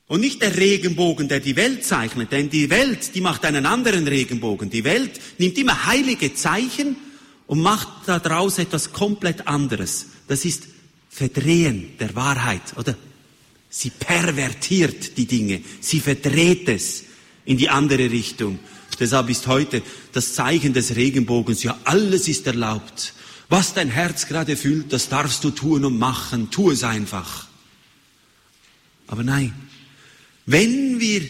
Und 0.07 0.21
nicht 0.21 0.43
der 0.43 0.57
Regenbogen, 0.57 1.29
der 1.29 1.41
die 1.41 1.57
Welt 1.57 1.85
zeichnet, 1.85 2.31
denn 2.31 2.51
die 2.51 2.69
Welt, 2.71 3.15
die 3.15 3.21
macht 3.23 3.45
einen 3.45 3.67
anderen 3.67 4.07
Regenbogen. 4.07 4.69
Die 4.69 4.85
Welt 4.85 5.19
nimmt 5.39 5.57
immer 5.57 5.87
heilige 5.87 6.35
Zeichen 6.35 6.97
und 7.47 7.61
macht 7.61 7.89
daraus 8.07 8.59
etwas 8.59 8.93
komplett 8.93 9.47
anderes. 9.47 10.07
Das 10.29 10.45
ist 10.45 10.69
Verdrehen 11.15 11.99
der 12.01 12.15
Wahrheit, 12.15 12.75
oder? 12.77 12.97
Sie 13.69 13.91
pervertiert 13.91 15.19
die 15.19 15.27
Dinge, 15.27 15.61
sie 15.81 16.01
verdreht 16.01 16.69
es 16.71 17.05
in 17.45 17.59
die 17.59 17.69
andere 17.69 18.11
Richtung. 18.11 18.59
Deshalb 18.99 19.29
ist 19.29 19.47
heute 19.47 19.83
das 20.13 20.33
Zeichen 20.33 20.73
des 20.73 20.97
Regenbogens, 20.97 21.63
ja, 21.65 21.79
alles 21.85 22.29
ist 22.29 22.47
erlaubt. 22.47 23.13
Was 23.51 23.75
dein 23.75 23.91
Herz 23.91 24.27
gerade 24.27 24.57
fühlt, 24.57 24.91
das 24.91 25.11
darfst 25.11 25.45
du 25.45 25.51
tun 25.51 25.85
und 25.85 25.99
machen. 25.99 26.51
Tu 26.51 26.71
es 26.71 26.83
einfach. 26.83 27.47
Aber 29.07 29.23
nein, 29.23 29.53
wenn 30.47 30.99
wir 30.99 31.29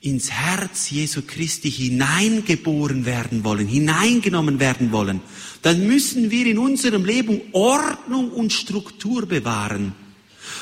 ins 0.00 0.32
Herz 0.32 0.90
Jesu 0.90 1.22
Christi 1.24 1.70
hineingeboren 1.70 3.04
werden 3.04 3.44
wollen, 3.44 3.68
hineingenommen 3.68 4.58
werden 4.58 4.90
wollen, 4.90 5.20
dann 5.62 5.86
müssen 5.86 6.30
wir 6.30 6.46
in 6.46 6.58
unserem 6.58 7.04
Leben 7.04 7.40
Ordnung 7.52 8.30
und 8.30 8.52
Struktur 8.52 9.26
bewahren. 9.26 9.94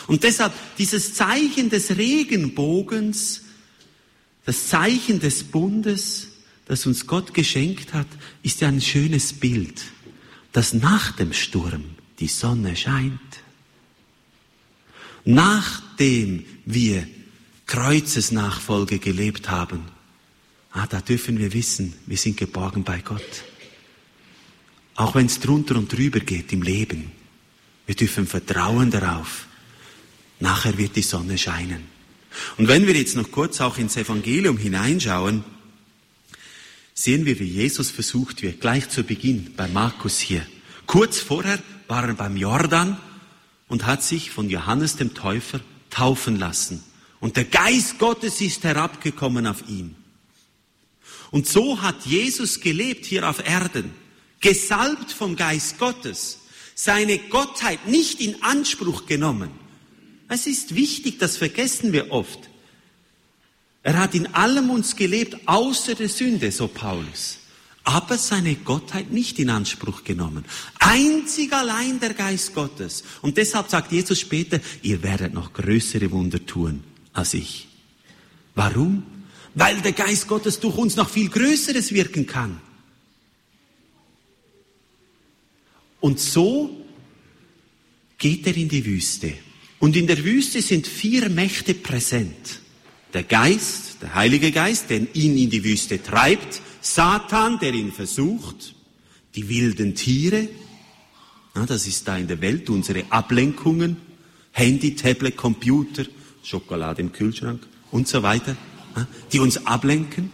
Und 0.07 0.25
deshalb 0.25 0.53
dieses 0.77 1.15
Zeichen 1.15 1.71
des 1.71 1.97
Regenbogens 1.97 3.43
das 4.49 4.69
Zeichen 4.69 5.21
des 5.21 5.45
Bundes, 5.45 6.29
das 6.65 6.87
uns 6.87 7.07
Gott 7.07 7.35
geschenkt 7.35 7.93
hat, 7.93 8.07
ist 8.43 8.63
ja 8.63 8.69
ein 8.69 8.81
schönes 8.81 9.35
Bild, 9.35 9.83
dass 10.53 10.73
nach 10.73 11.13
dem 11.13 11.35
Sturm 11.35 11.85
die 12.19 12.29
Sonne 12.29 12.75
scheint. 12.75 13.21
Nachdem 15.27 16.47
wir 16.65 17.07
Kreuzesnachfolge 17.67 18.99
gelebt 18.99 19.51
haben, 19.51 19.83
ah, 20.73 20.87
da 20.87 21.03
dürfen 21.03 21.37
wir 21.37 21.53
wissen, 21.53 21.93
wir 22.07 22.17
sind 22.17 22.39
geborgen 22.39 22.85
bei 22.85 23.03
Gott. 23.03 23.45
Auch 24.99 25.15
wenn 25.15 25.27
es 25.27 25.39
drunter 25.39 25.77
und 25.77 25.93
drüber 25.93 26.19
geht 26.19 26.53
im 26.53 26.63
Leben, 26.63 27.13
wir 27.87 27.95
dürfen 27.95 28.27
vertrauen 28.27 28.91
darauf. 28.91 29.47
Nachher 30.41 30.77
wird 30.77 30.97
die 30.97 31.03
Sonne 31.03 31.39
scheinen. 31.39 31.85
Und 32.57 32.67
wenn 32.67 32.85
wir 32.85 32.97
jetzt 32.97 33.15
noch 33.15 33.31
kurz 33.31 33.61
auch 33.61 33.79
ins 33.79 33.97
Evangelium 33.97 34.59
hineinschauen, 34.59 35.45
sehen 36.95 37.27
wir, 37.27 37.39
wie 37.39 37.45
Jesus 37.45 37.93
versucht 37.93 38.43
wird, 38.43 38.61
gleich 38.61 38.89
zu 38.89 39.05
Beginn 39.05 39.55
bei 39.57 39.69
Markus 39.69 40.19
hier. 40.19 40.45
Kurz 40.87 41.21
vorher 41.21 41.63
war 41.87 42.09
er 42.09 42.15
beim 42.15 42.37
Jordan 42.37 42.99
und 43.69 43.87
hat 43.87 44.03
sich 44.03 44.33
von 44.33 44.51
Johannes 44.51 44.97
dem 44.97 45.15
Täufer 45.15 45.61
taufen 45.91 46.41
lassen. 46.41 46.83
Und 47.21 47.37
der 47.37 47.45
Geist 47.45 48.01
Gottes 48.01 48.41
ist 48.41 48.65
herabgekommen 48.65 49.47
auf 49.47 49.63
ihn. 49.69 49.95
Und 51.31 51.47
so 51.47 51.83
hat 51.83 52.05
Jesus 52.05 52.59
gelebt 52.59 53.07
hier 53.07 53.31
auf 53.31 53.47
Erden, 53.47 53.93
gesalbt 54.41 55.13
vom 55.13 55.37
Geist 55.37 55.79
Gottes, 55.79 56.39
seine 56.75 57.19
Gottheit 57.19 57.89
nicht 57.89 58.21
in 58.21 58.43
Anspruch 58.43 59.07
genommen. 59.07 59.51
Es 60.29 60.47
ist 60.47 60.75
wichtig, 60.75 61.19
das 61.19 61.37
vergessen 61.37 61.93
wir 61.93 62.13
oft. 62.13 62.49
Er 63.83 63.99
hat 63.99 64.15
in 64.15 64.27
allem 64.35 64.71
uns 64.71 64.97
gelebt, 64.97 65.37
außer 65.47 65.95
der 65.95 66.09
Sünde, 66.09 66.53
so 66.53 66.69
Paulus. 66.69 67.39
Aber 67.85 68.19
seine 68.19 68.55
Gottheit 68.55 69.11
nicht 69.13 69.39
in 69.39 69.49
Anspruch 69.49 70.05
genommen. 70.05 70.45
Einzig 70.79 71.53
allein 71.55 71.99
der 71.99 72.13
Geist 72.13 72.55
Gottes. 72.55 73.03
Und 73.23 73.39
deshalb 73.39 73.71
sagt 73.71 73.91
Jesus 73.91 74.21
später, 74.21 74.61
ihr 74.83 75.03
werdet 75.03 75.33
noch 75.33 75.55
größere 75.55 76.11
Wunder 76.11 76.45
tun 76.45 76.85
als 77.15 77.33
ich. 77.33 77.67
Warum? 78.55 79.05
Weil 79.55 79.81
der 79.81 79.93
Geist 79.93 80.29
Gottes 80.29 80.61
durch 80.61 80.77
uns 80.77 80.97
noch 80.97 81.09
viel 81.09 81.31
Größeres 81.31 81.93
wirken 81.93 82.27
kann. 82.27 82.61
Und 86.01 86.21
so 86.21 86.71
geht 88.19 88.47
er 88.47 88.57
in 88.57 88.69
die 88.69 88.85
Wüste. 88.85 89.33
Und 89.79 89.97
in 89.97 90.07
der 90.07 90.25
Wüste 90.25 90.61
sind 90.61 90.87
vier 90.87 91.29
Mächte 91.29 91.75
präsent. 91.75 92.61
Der 93.15 93.23
Geist, 93.23 94.03
der 94.03 94.15
Heilige 94.15 94.51
Geist, 94.53 94.91
der 94.91 95.15
ihn 95.15 95.39
in 95.39 95.51
die 95.51 95.65
Wüste 95.65 96.03
treibt, 96.03 96.61
Satan, 96.81 97.59
der 97.59 97.73
ihn 97.73 97.93
versucht, 97.93 98.75
die 99.35 99.49
wilden 99.49 99.95
Tiere, 99.95 100.49
ja, 101.55 101.67
das 101.67 101.87
ist 101.87 102.07
da 102.07 102.17
in 102.17 102.29
der 102.29 102.41
Welt 102.41 102.71
unsere 102.71 103.05
Ablenkungen, 103.11 103.97
Handy, 104.53 104.95
Tablet, 104.95 105.37
Computer, 105.37 106.05
Schokolade 106.43 107.03
im 107.03 107.13
Kühlschrank 107.13 107.67
und 107.91 108.09
so 108.09 108.23
weiter, 108.23 108.57
die 109.33 109.41
uns 109.41 109.67
ablenken. 109.67 110.31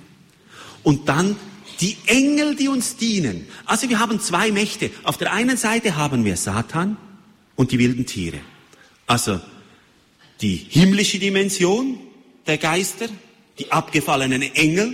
Und 0.83 1.09
dann 1.09 1.37
die 1.81 1.97
Engel, 2.07 2.57
die 2.57 2.69
uns 2.69 2.97
dienen. 2.97 3.47
Also 3.65 3.89
wir 3.89 3.99
haben 3.99 4.21
zwei 4.21 4.53
Mächte. 4.53 4.91
Auf 5.03 5.17
der 5.17 5.33
einen 5.33 5.57
Seite 5.57 5.97
haben 5.97 6.25
wir 6.25 6.37
Satan 6.37 6.97
und 7.57 7.73
die 7.73 7.79
wilden 7.79 8.07
Tiere. 8.07 8.41
Also 9.07 9.41
die 10.41 10.57
himmlische 10.57 11.19
Dimension 11.19 11.99
der 12.47 12.59
Geister, 12.59 13.07
die 13.59 13.71
abgefallenen 13.73 14.43
Engel, 14.43 14.93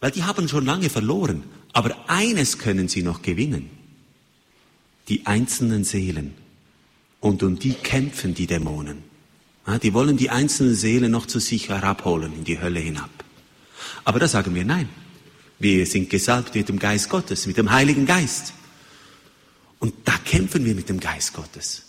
weil 0.00 0.10
die 0.10 0.24
haben 0.24 0.48
schon 0.48 0.64
lange 0.64 0.90
verloren. 0.90 1.44
Aber 1.72 1.96
eines 2.08 2.58
können 2.58 2.88
sie 2.88 3.02
noch 3.02 3.22
gewinnen. 3.22 3.70
Die 5.08 5.26
einzelnen 5.26 5.84
Seelen. 5.84 6.34
Und 7.20 7.42
um 7.42 7.58
die 7.58 7.74
kämpfen 7.74 8.34
die 8.34 8.46
Dämonen. 8.46 9.02
Die 9.82 9.92
wollen 9.92 10.16
die 10.16 10.30
einzelnen 10.30 10.74
Seelen 10.74 11.10
noch 11.10 11.26
zu 11.26 11.40
sich 11.40 11.68
herabholen 11.68 12.32
in 12.32 12.44
die 12.44 12.60
Hölle 12.60 12.80
hinab. 12.80 13.10
Aber 14.04 14.18
da 14.18 14.28
sagen 14.28 14.54
wir 14.54 14.64
nein. 14.64 14.88
Wir 15.58 15.86
sind 15.86 16.10
gesalbt 16.10 16.54
mit 16.54 16.68
dem 16.68 16.78
Geist 16.78 17.08
Gottes, 17.08 17.46
mit 17.46 17.56
dem 17.56 17.70
Heiligen 17.70 18.06
Geist. 18.06 18.52
Und 19.78 19.94
da 20.04 20.16
kämpfen 20.18 20.64
wir 20.64 20.74
mit 20.74 20.88
dem 20.88 21.00
Geist 21.00 21.32
Gottes. 21.32 21.82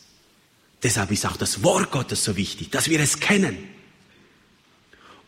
Deshalb 0.82 1.12
ist 1.12 1.26
auch 1.26 1.38
das 1.38 1.64
Wort 1.64 1.92
Gottes 1.92 2.24
so 2.24 2.36
wichtig, 2.36 2.72
dass 2.72 2.90
wir 2.90 3.00
es 3.00 3.20
kennen. 3.20 3.58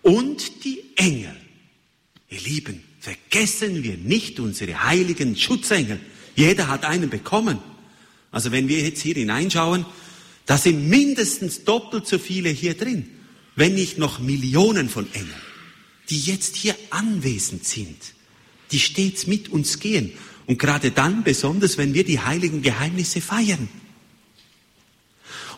Und 0.02 0.64
die 0.64 0.84
Engel. 0.96 1.36
Ihr 2.30 2.40
Lieben, 2.40 2.84
vergessen 3.00 3.84
wir 3.84 3.98
nicht 3.98 4.40
unsere 4.40 4.84
heiligen 4.84 5.36
Schutzengel. 5.36 6.00
Jeder 6.36 6.68
hat 6.68 6.86
einen 6.86 7.10
bekommen. 7.10 7.60
Also 8.32 8.52
wenn 8.52 8.68
wir 8.68 8.80
jetzt 8.80 9.02
hier 9.02 9.16
hineinschauen, 9.16 9.86
da 10.46 10.58
sind 10.58 10.88
mindestens 10.88 11.64
doppelt 11.66 12.08
so 12.08 12.18
viele 12.18 12.50
hier 12.50 12.76
drin, 12.76 13.10
wenn 13.56 13.76
nicht 13.76 13.98
noch 13.98 14.20
Millionen 14.20 14.90
von 14.90 15.12
Engeln, 15.14 15.34
die 16.10 16.20
jetzt 16.20 16.56
hier 16.56 16.76
anwesend 16.90 17.66
sind, 17.66 17.98
die 18.72 18.80
stets 18.80 19.28
mit 19.28 19.50
uns 19.50 19.80
gehen. 19.80 20.12
Und 20.48 20.60
gerade 20.60 20.92
dann, 20.92 21.24
besonders 21.24 21.78
wenn 21.78 21.94
wir 21.94 22.04
die 22.04 22.20
heiligen 22.20 22.62
Geheimnisse 22.62 23.22
feiern. 23.22 23.70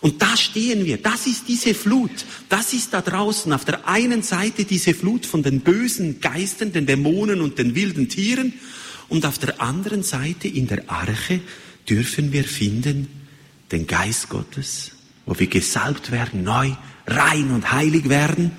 Und 0.01 0.21
da 0.21 0.35
stehen 0.35 0.83
wir. 0.85 0.97
Das 0.97 1.27
ist 1.27 1.47
diese 1.47 1.73
Flut. 1.73 2.25
Das 2.49 2.73
ist 2.73 2.93
da 2.93 3.01
draußen 3.01 3.53
auf 3.53 3.63
der 3.63 3.87
einen 3.87 4.21
Seite 4.21 4.65
diese 4.65 4.93
Flut 4.93 5.25
von 5.25 5.43
den 5.43 5.61
bösen 5.61 6.19
Geistern, 6.19 6.73
den 6.73 6.85
Dämonen 6.85 7.39
und 7.39 7.57
den 7.57 7.73
wilden 7.73 8.09
Tieren. 8.09 8.51
Und 9.07 9.25
auf 9.25 9.39
der 9.39 9.61
anderen 9.61 10.03
Seite 10.03 10.49
in 10.49 10.67
der 10.67 10.89
Arche 10.89 11.39
dürfen 11.87 12.33
wir 12.33 12.43
finden 12.43 13.07
den 13.71 13.87
Geist 13.87 14.27
Gottes, 14.27 14.91
wo 15.25 15.39
wir 15.39 15.47
gesalbt 15.47 16.11
werden, 16.11 16.43
neu, 16.43 16.71
rein 17.07 17.51
und 17.51 17.71
heilig 17.71 18.09
werden. 18.09 18.51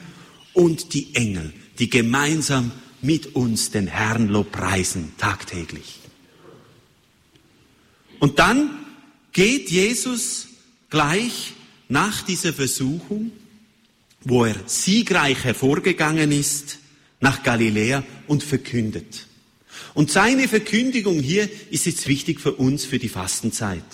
Und 0.54 0.94
die 0.94 1.14
Engel, 1.14 1.52
die 1.78 1.90
gemeinsam 1.90 2.72
mit 3.04 3.36
uns 3.36 3.70
den 3.70 3.86
Herrn 3.86 4.28
lobpreisen, 4.28 5.12
tagtäglich. 5.18 6.00
Und 8.18 8.38
dann 8.38 8.70
geht 9.32 9.70
Jesus 9.70 10.48
gleich 10.88 11.52
nach 11.88 12.22
dieser 12.22 12.52
Versuchung, 12.52 13.30
wo 14.22 14.46
er 14.46 14.56
siegreich 14.66 15.44
hervorgegangen 15.44 16.32
ist, 16.32 16.78
nach 17.20 17.42
Galiläa 17.42 18.02
und 18.26 18.42
verkündet. 18.42 19.26
Und 19.92 20.10
seine 20.10 20.48
Verkündigung 20.48 21.20
hier 21.20 21.48
ist 21.70 21.86
jetzt 21.86 22.08
wichtig 22.08 22.40
für 22.40 22.52
uns 22.52 22.84
für 22.84 22.98
die 22.98 23.08
Fastenzeit. 23.08 23.84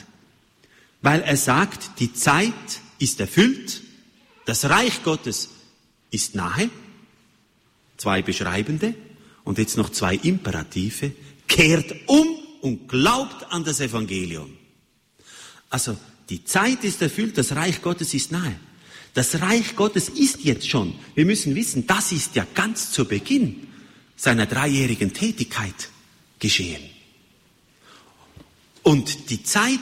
Weil 1.03 1.23
er 1.23 1.37
sagt, 1.37 1.99
die 1.99 2.13
Zeit 2.13 2.53
ist 2.99 3.19
erfüllt, 3.21 3.83
das 4.45 4.69
Reich 4.69 5.03
Gottes 5.03 5.49
ist 6.11 6.35
nahe, 6.35 6.71
zwei 8.01 8.23
Beschreibende 8.23 8.95
und 9.45 9.59
jetzt 9.59 9.77
noch 9.77 9.91
zwei 9.91 10.15
Imperative, 10.15 11.13
kehrt 11.47 11.95
um 12.07 12.27
und 12.63 12.89
glaubt 12.89 13.53
an 13.53 13.63
das 13.63 13.81
Evangelium. 13.81 14.57
Also 15.69 15.97
die 16.31 16.45
Zeit 16.45 16.83
ist 16.85 17.03
erfüllt, 17.03 17.37
das 17.37 17.53
Reich 17.53 17.83
Gottes 17.83 18.15
ist 18.15 18.33
nahe. 18.33 18.59
Das 19.13 19.43
Reich 19.43 19.77
Gottes 19.77 20.09
ist 20.09 20.45
jetzt 20.45 20.69
schon. 20.69 20.95
Wir 21.15 21.27
müssen 21.27 21.55
wissen, 21.55 21.87
das 21.87 22.13
ist 22.13 22.37
ja 22.37 22.47
ganz 22.55 22.91
zu 22.91 23.05
Beginn 23.05 23.67
seiner 24.17 24.47
dreijährigen 24.47 25.13
Tätigkeit 25.13 25.91
geschehen. 26.39 26.83
Und 28.83 29.29
die 29.31 29.43
Zeit 29.43 29.81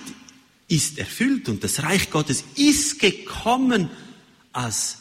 ist 0.67 0.99
erfüllt 0.99 1.49
und 1.49 1.63
das 1.63 1.83
Reich 1.85 2.11
Gottes 2.11 2.43
ist 2.57 2.99
gekommen, 2.99 3.91
als 4.53 4.99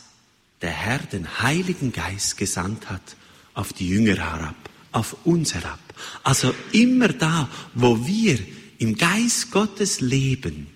der 0.62 0.72
Herr 0.72 1.00
den 1.00 1.42
Heiligen 1.42 1.92
Geist 1.92 2.38
gesandt 2.38 2.90
hat 2.90 3.16
auf 3.54 3.74
die 3.74 3.90
Jünger 3.90 4.16
herab, 4.16 4.56
auf 4.92 5.16
uns 5.26 5.54
herab. 5.54 5.80
Also 6.24 6.54
immer 6.72 7.10
da, 7.10 7.50
wo 7.74 8.06
wir 8.06 8.40
im 8.80 8.96
Geist 8.98 9.52
Gottes 9.52 10.02
leben, 10.02 10.68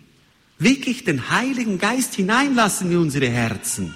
wirklich 0.58 1.04
den 1.04 1.30
Heiligen 1.30 1.78
Geist 1.78 2.16
hineinlassen 2.16 2.92
in 2.92 2.98
unsere 2.98 3.30
Herzen. 3.30 3.96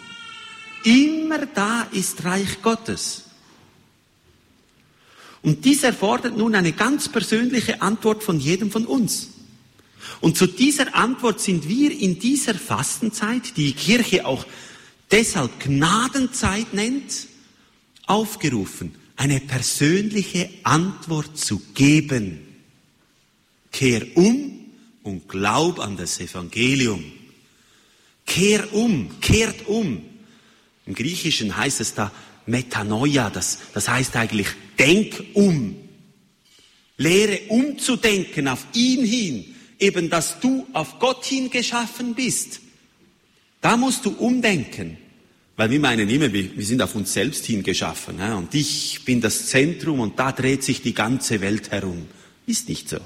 Immer 0.84 1.46
da 1.48 1.88
ist 1.92 2.24
Reich 2.24 2.62
Gottes. 2.62 3.24
Und 5.42 5.66
dies 5.66 5.84
erfordert 5.84 6.38
nun 6.38 6.56
eine 6.56 6.72
ganz 6.72 7.08
persönliche 7.08 7.82
Antwort 7.82 8.24
von 8.24 8.40
jedem 8.40 8.72
von 8.72 8.86
uns. 8.86 9.30
Und 10.22 10.38
zu 10.38 10.48
dieser 10.48 10.96
Antwort 10.96 11.40
sind 11.40 11.68
wir 11.68 11.92
in 11.92 12.20
dieser 12.20 12.56
Fastenzeit, 12.56 13.58
die 13.58 13.74
Kirche 13.74 14.26
auch 14.26 14.46
deshalb 15.16 15.62
Gnadenzeit 15.62 16.74
nennt, 16.74 17.28
aufgerufen, 18.06 18.94
eine 19.16 19.40
persönliche 19.40 20.50
Antwort 20.64 21.38
zu 21.38 21.60
geben. 21.74 22.42
Kehr 23.72 24.06
um 24.18 24.60
und 25.04 25.30
glaub 25.30 25.80
an 25.80 25.96
das 25.96 26.20
Evangelium. 26.20 27.02
Kehr 28.26 28.74
um, 28.74 29.22
kehrt 29.22 29.68
um. 29.68 30.04
Im 30.86 30.94
Griechischen 30.94 31.56
heißt 31.56 31.80
es 31.80 31.94
da 31.94 32.12
Metanoia, 32.46 33.30
das, 33.30 33.60
das 33.74 33.88
heißt 33.88 34.18
eigentlich, 34.18 34.48
denk 34.78 35.24
um. 35.34 35.78
Lehre 36.98 37.40
umzudenken 37.48 38.50
auf 38.50 38.66
ihn 38.74 39.06
hin, 39.06 39.56
eben 39.80 40.10
dass 40.10 40.42
du 40.42 40.68
auf 40.74 41.00
Gott 41.00 41.24
hin 41.24 41.50
geschaffen 41.50 42.16
bist. 42.16 42.60
Da 43.62 43.78
musst 43.78 44.06
du 44.06 44.10
umdenken. 44.12 44.98
Weil 45.58 45.70
wir 45.70 45.80
meinen 45.80 46.10
immer, 46.10 46.32
wir, 46.34 46.66
sind 46.66 46.82
auf 46.82 46.96
uns 46.96 47.14
selbst 47.14 47.46
hingeschaffen. 47.46 48.20
Ja? 48.20 48.36
Und 48.36 48.54
ich 48.54 49.04
bin 49.06 49.22
das 49.22 49.48
Zentrum 49.48 50.02
und 50.02 50.20
da 50.20 50.32
dreht 50.32 50.64
sich 50.64 50.82
die 50.82 50.94
ganze 50.94 51.40
Welt 51.40 51.72
herum. 51.72 52.08
Ist 52.46 52.68
nicht 52.68 52.90
so. 52.90 52.98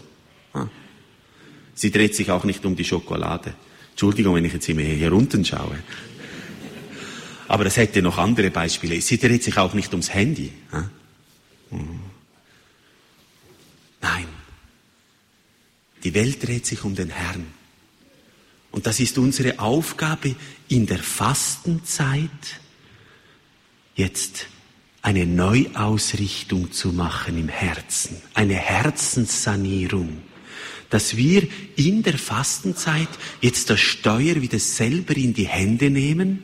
Sie 1.76 1.92
dreht 1.92 2.14
sich 2.16 2.30
auch 2.32 2.44
nicht 2.44 2.66
um 2.66 2.76
die 2.76 2.84
Schokolade. 2.84 3.54
Entschuldigung, 3.92 4.36
wenn 4.36 4.46
ich 4.46 4.54
jetzt 4.54 4.68
immer 4.68 4.82
hier 4.82 5.14
unten 5.14 5.46
schaue. 5.46 5.80
Aber 7.48 7.66
es 7.66 7.78
hätte 7.78 8.02
noch 8.02 8.18
andere 8.18 8.52
Beispiele. 8.52 9.00
Sie 9.00 9.18
dreht 9.18 9.44
sich 9.44 9.58
auch 9.58 9.74
nicht 9.74 9.92
ums 9.92 10.14
Handy. 10.14 10.52
Ja? 10.74 10.90
Nein. 14.02 14.26
Die 16.04 16.14
Welt 16.14 16.46
dreht 16.46 16.66
sich 16.66 16.84
um 16.84 16.96
den 16.96 17.10
Herrn. 17.10 17.59
Und 18.72 18.86
das 18.86 19.00
ist 19.00 19.18
unsere 19.18 19.60
Aufgabe 19.60 20.36
in 20.68 20.86
der 20.86 21.00
Fastenzeit, 21.00 22.30
jetzt 23.96 24.48
eine 25.02 25.26
Neuausrichtung 25.26 26.72
zu 26.72 26.90
machen 26.90 27.38
im 27.38 27.50
Herzen, 27.50 28.22
eine 28.34 28.56
Herzenssanierung, 28.56 30.20
dass 30.90 31.16
wir 31.16 31.48
in 31.76 32.04
der 32.04 32.18
Fastenzeit 32.18 33.10
jetzt 33.42 33.70
das 33.70 33.80
Steuer 33.80 34.42
wieder 34.42 34.60
selber 34.60 35.16
in 35.16 35.34
die 35.34 35.48
Hände 35.48 35.90
nehmen 35.90 36.44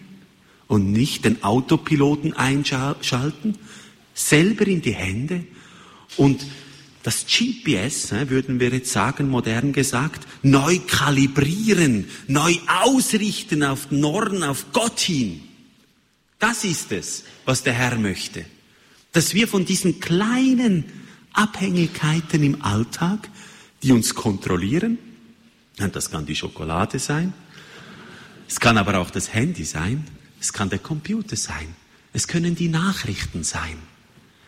und 0.68 0.92
nicht 0.92 1.26
den 1.26 1.44
Autopiloten 1.44 2.34
einschalten, 2.34 3.58
selber 4.14 4.68
in 4.68 4.82
die 4.82 4.94
Hände 4.94 5.46
und 6.18 6.46
das 7.06 7.28
GPS, 7.28 8.14
würden 8.30 8.60
wir 8.60 8.70
jetzt 8.70 8.92
sagen, 8.92 9.30
modern 9.30 9.74
gesagt, 9.74 10.26
neu 10.42 10.80
kalibrieren, 10.88 12.10
neu 12.28 12.56
ausrichten 12.84 13.62
auf 13.62 13.92
Norden, 13.92 14.42
auf 14.42 14.66
Gott 14.74 15.02
hin. 15.02 15.44
Das 16.40 16.64
ist 16.64 16.92
es, 16.92 17.24
was 17.46 17.62
der 17.62 17.74
Herr 17.74 18.00
möchte. 18.00 18.44
Dass 19.12 19.36
wir 19.36 19.48
von 19.48 19.66
diesen 19.66 20.00
kleinen 20.00 20.86
Abhängigkeiten 21.32 22.42
im 22.42 22.64
Alltag, 22.64 23.30
die 23.84 23.92
uns 23.92 24.16
kontrollieren, 24.16 24.98
das 25.78 26.10
kann 26.10 26.26
die 26.26 26.36
Schokolade 26.36 26.98
sein, 26.98 27.34
es 28.48 28.60
kann 28.60 28.80
aber 28.80 28.98
auch 28.98 29.12
das 29.12 29.32
Handy 29.32 29.64
sein, 29.64 30.08
es 30.42 30.54
kann 30.54 30.72
der 30.72 30.80
Computer 30.80 31.36
sein, 31.36 31.76
es 32.14 32.28
können 32.28 32.56
die 32.56 32.70
Nachrichten 32.70 33.44
sein. 33.44 33.78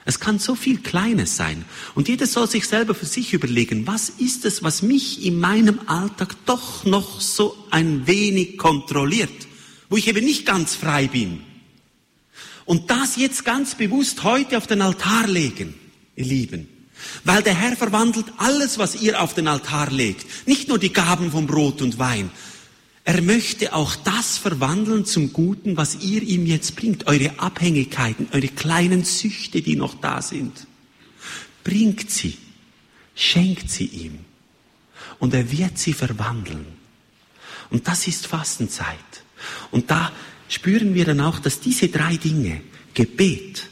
Es 0.07 0.21
kann 0.21 0.39
so 0.39 0.55
viel 0.55 0.77
Kleines 0.77 1.35
sein. 1.35 1.65
Und 1.93 2.07
jeder 2.07 2.27
soll 2.27 2.49
sich 2.49 2.65
selber 2.65 2.95
für 2.95 3.05
sich 3.05 3.33
überlegen, 3.33 3.87
was 3.87 4.07
ist 4.07 4.45
es, 4.45 4.63
was 4.63 4.81
mich 4.81 5.25
in 5.25 5.37
meinem 5.37 5.81
Alltag 5.85 6.33
doch 6.45 6.85
noch 6.85 7.19
so 7.19 7.57
ein 7.71 8.07
wenig 8.07 8.57
kontrolliert, 8.57 9.47
wo 9.89 9.97
ich 9.97 10.07
eben 10.07 10.23
nicht 10.23 10.45
ganz 10.45 10.75
frei 10.75 11.07
bin. 11.07 11.41
Und 12.63 12.89
das 12.89 13.17
jetzt 13.17 13.43
ganz 13.43 13.75
bewusst 13.75 14.23
heute 14.23 14.55
auf 14.57 14.65
den 14.65 14.81
Altar 14.81 15.27
legen, 15.27 15.73
ihr 16.15 16.25
Lieben. 16.25 16.69
Weil 17.25 17.43
der 17.43 17.55
Herr 17.55 17.75
verwandelt 17.75 18.27
alles, 18.37 18.77
was 18.77 19.01
ihr 19.01 19.21
auf 19.21 19.33
den 19.33 19.49
Altar 19.49 19.91
legt. 19.91 20.25
Nicht 20.47 20.69
nur 20.69 20.79
die 20.79 20.93
Gaben 20.93 21.31
von 21.31 21.47
Brot 21.47 21.81
und 21.81 21.99
Wein, 21.99 22.31
er 23.07 23.21
möchte 23.21 23.73
auch 23.73 23.95
das 23.95 24.37
verwandeln 24.37 25.05
zum 25.05 25.31
Guten, 25.31 25.77
was 25.77 25.95
ihr 25.95 26.21
ihm 26.23 26.45
jetzt 26.45 26.75
bringt. 26.75 27.07
Eure 27.07 27.39
Abhängigkeiten, 27.39 28.27
eure 28.33 28.49
kleinen 28.49 29.05
Süchte, 29.05 29.61
die 29.61 29.77
noch 29.77 30.01
da 30.01 30.21
sind. 30.21 30.67
Bringt 31.63 32.11
sie, 32.11 32.37
schenkt 33.15 33.69
sie 33.69 33.85
ihm. 33.85 34.19
Und 35.19 35.33
er 35.33 35.49
wird 35.53 35.77
sie 35.77 35.93
verwandeln. 35.93 36.65
Und 37.69 37.87
das 37.87 38.07
ist 38.07 38.27
Fastenzeit. 38.27 38.97
Und 39.71 39.89
da 39.89 40.11
spüren 40.49 40.93
wir 40.93 41.05
dann 41.05 41.21
auch, 41.21 41.39
dass 41.39 41.61
diese 41.61 41.87
drei 41.87 42.17
Dinge, 42.17 42.59
Gebet, 42.93 43.69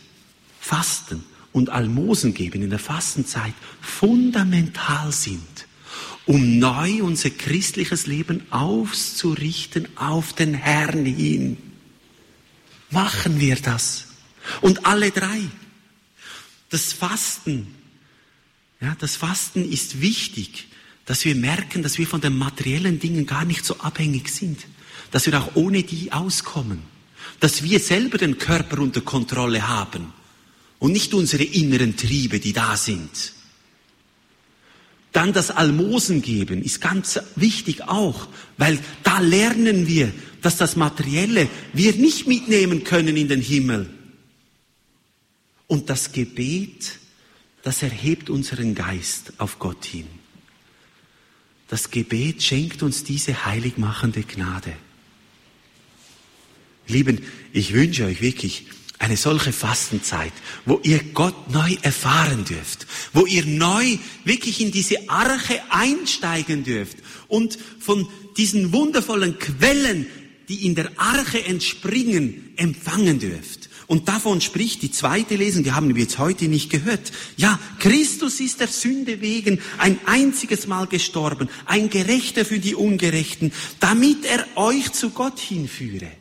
Fasten 0.61 1.25
und 1.51 1.71
Almosen 1.71 2.33
geben 2.33 2.61
in 2.61 2.69
der 2.69 2.79
Fastenzeit, 2.79 3.53
fundamental 3.81 5.11
sind 5.11 5.54
um 6.25 6.59
neu 6.59 7.03
unser 7.03 7.29
christliches 7.29 8.07
Leben 8.07 8.43
auszurichten 8.51 9.87
auf 9.95 10.33
den 10.33 10.53
Herrn 10.53 11.05
hin. 11.05 11.57
Machen 12.89 13.39
wir 13.39 13.55
das. 13.57 14.07
Und 14.61 14.85
alle 14.85 15.11
drei. 15.11 15.41
Das 16.69 16.93
Fasten, 16.93 17.67
ja, 18.81 18.95
das 18.99 19.15
Fasten 19.15 19.69
ist 19.69 20.01
wichtig, 20.01 20.67
dass 21.05 21.23
wir 21.25 21.35
merken, 21.35 21.83
dass 21.83 21.97
wir 21.97 22.07
von 22.07 22.21
den 22.21 22.37
materiellen 22.37 22.99
Dingen 22.99 23.25
gar 23.25 23.45
nicht 23.45 23.63
so 23.63 23.77
abhängig 23.79 24.29
sind, 24.29 24.65
dass 25.11 25.27
wir 25.27 25.39
auch 25.39 25.55
ohne 25.55 25.83
die 25.83 26.11
auskommen, 26.11 26.81
dass 27.39 27.63
wir 27.63 27.79
selber 27.79 28.17
den 28.17 28.37
Körper 28.39 28.79
unter 28.79 29.01
Kontrolle 29.01 29.67
haben 29.67 30.11
und 30.79 30.91
nicht 30.91 31.13
unsere 31.13 31.43
inneren 31.43 31.95
Triebe, 31.95 32.39
die 32.39 32.53
da 32.53 32.75
sind. 32.75 33.34
Dann 35.15 35.31
das 35.31 35.49
Almosen 35.49 36.21
geben 36.21 36.61
ist 36.61 36.81
ganz 36.81 37.17
wichtig 37.37 37.83
auch, 37.83 38.27
weil 38.57 38.77
da 39.03 39.19
lernen 39.19 39.87
wir, 39.87 40.11
dass 40.41 40.57
das 40.57 40.75
Materielle 40.75 41.47
wir 41.71 41.93
nicht 41.93 42.27
mitnehmen 42.27 42.83
können 42.83 43.15
in 43.15 43.29
den 43.29 43.39
Himmel. 43.39 43.89
Und 45.67 45.89
das 45.89 46.11
Gebet, 46.11 46.99
das 47.63 47.81
erhebt 47.81 48.29
unseren 48.29 48.75
Geist 48.75 49.31
auf 49.37 49.57
Gott 49.57 49.85
hin. 49.85 50.05
Das 51.69 51.91
Gebet 51.91 52.43
schenkt 52.43 52.83
uns 52.83 53.05
diese 53.05 53.45
heiligmachende 53.45 54.23
Gnade. 54.23 54.73
Lieben, 56.89 57.21
ich 57.53 57.71
wünsche 57.71 58.03
euch 58.03 58.19
wirklich, 58.19 58.65
eine 58.99 59.17
solche 59.17 59.51
Fastenzeit, 59.51 60.33
wo 60.65 60.79
ihr 60.83 60.99
Gott 61.13 61.51
neu 61.51 61.75
erfahren 61.81 62.45
dürft, 62.45 62.87
wo 63.13 63.25
ihr 63.25 63.45
neu 63.45 63.97
wirklich 64.23 64.61
in 64.61 64.71
diese 64.71 65.09
Arche 65.09 65.61
einsteigen 65.69 66.63
dürft 66.63 66.97
und 67.27 67.57
von 67.79 68.07
diesen 68.37 68.73
wundervollen 68.73 69.37
Quellen, 69.39 70.07
die 70.47 70.65
in 70.65 70.75
der 70.75 70.91
Arche 70.97 71.43
entspringen, 71.43 72.53
empfangen 72.55 73.19
dürft. 73.19 73.69
Und 73.87 74.07
davon 74.07 74.41
spricht 74.41 74.81
die 74.81 74.91
zweite 74.91 75.35
Lesung, 75.35 75.63
die 75.63 75.71
haben 75.71 75.93
wir 75.93 76.01
jetzt 76.01 76.17
heute 76.17 76.47
nicht 76.47 76.71
gehört. 76.71 77.11
Ja, 77.37 77.59
Christus 77.79 78.39
ist 78.39 78.59
der 78.59 78.67
Sünde 78.67 79.21
wegen 79.21 79.59
ein 79.77 79.99
einziges 80.05 80.65
Mal 80.65 80.87
gestorben, 80.87 81.49
ein 81.65 81.89
Gerechter 81.89 82.45
für 82.45 82.59
die 82.59 82.73
Ungerechten, 82.73 83.51
damit 83.79 84.25
er 84.25 84.45
euch 84.55 84.91
zu 84.93 85.11
Gott 85.11 85.39
hinführe. 85.39 86.11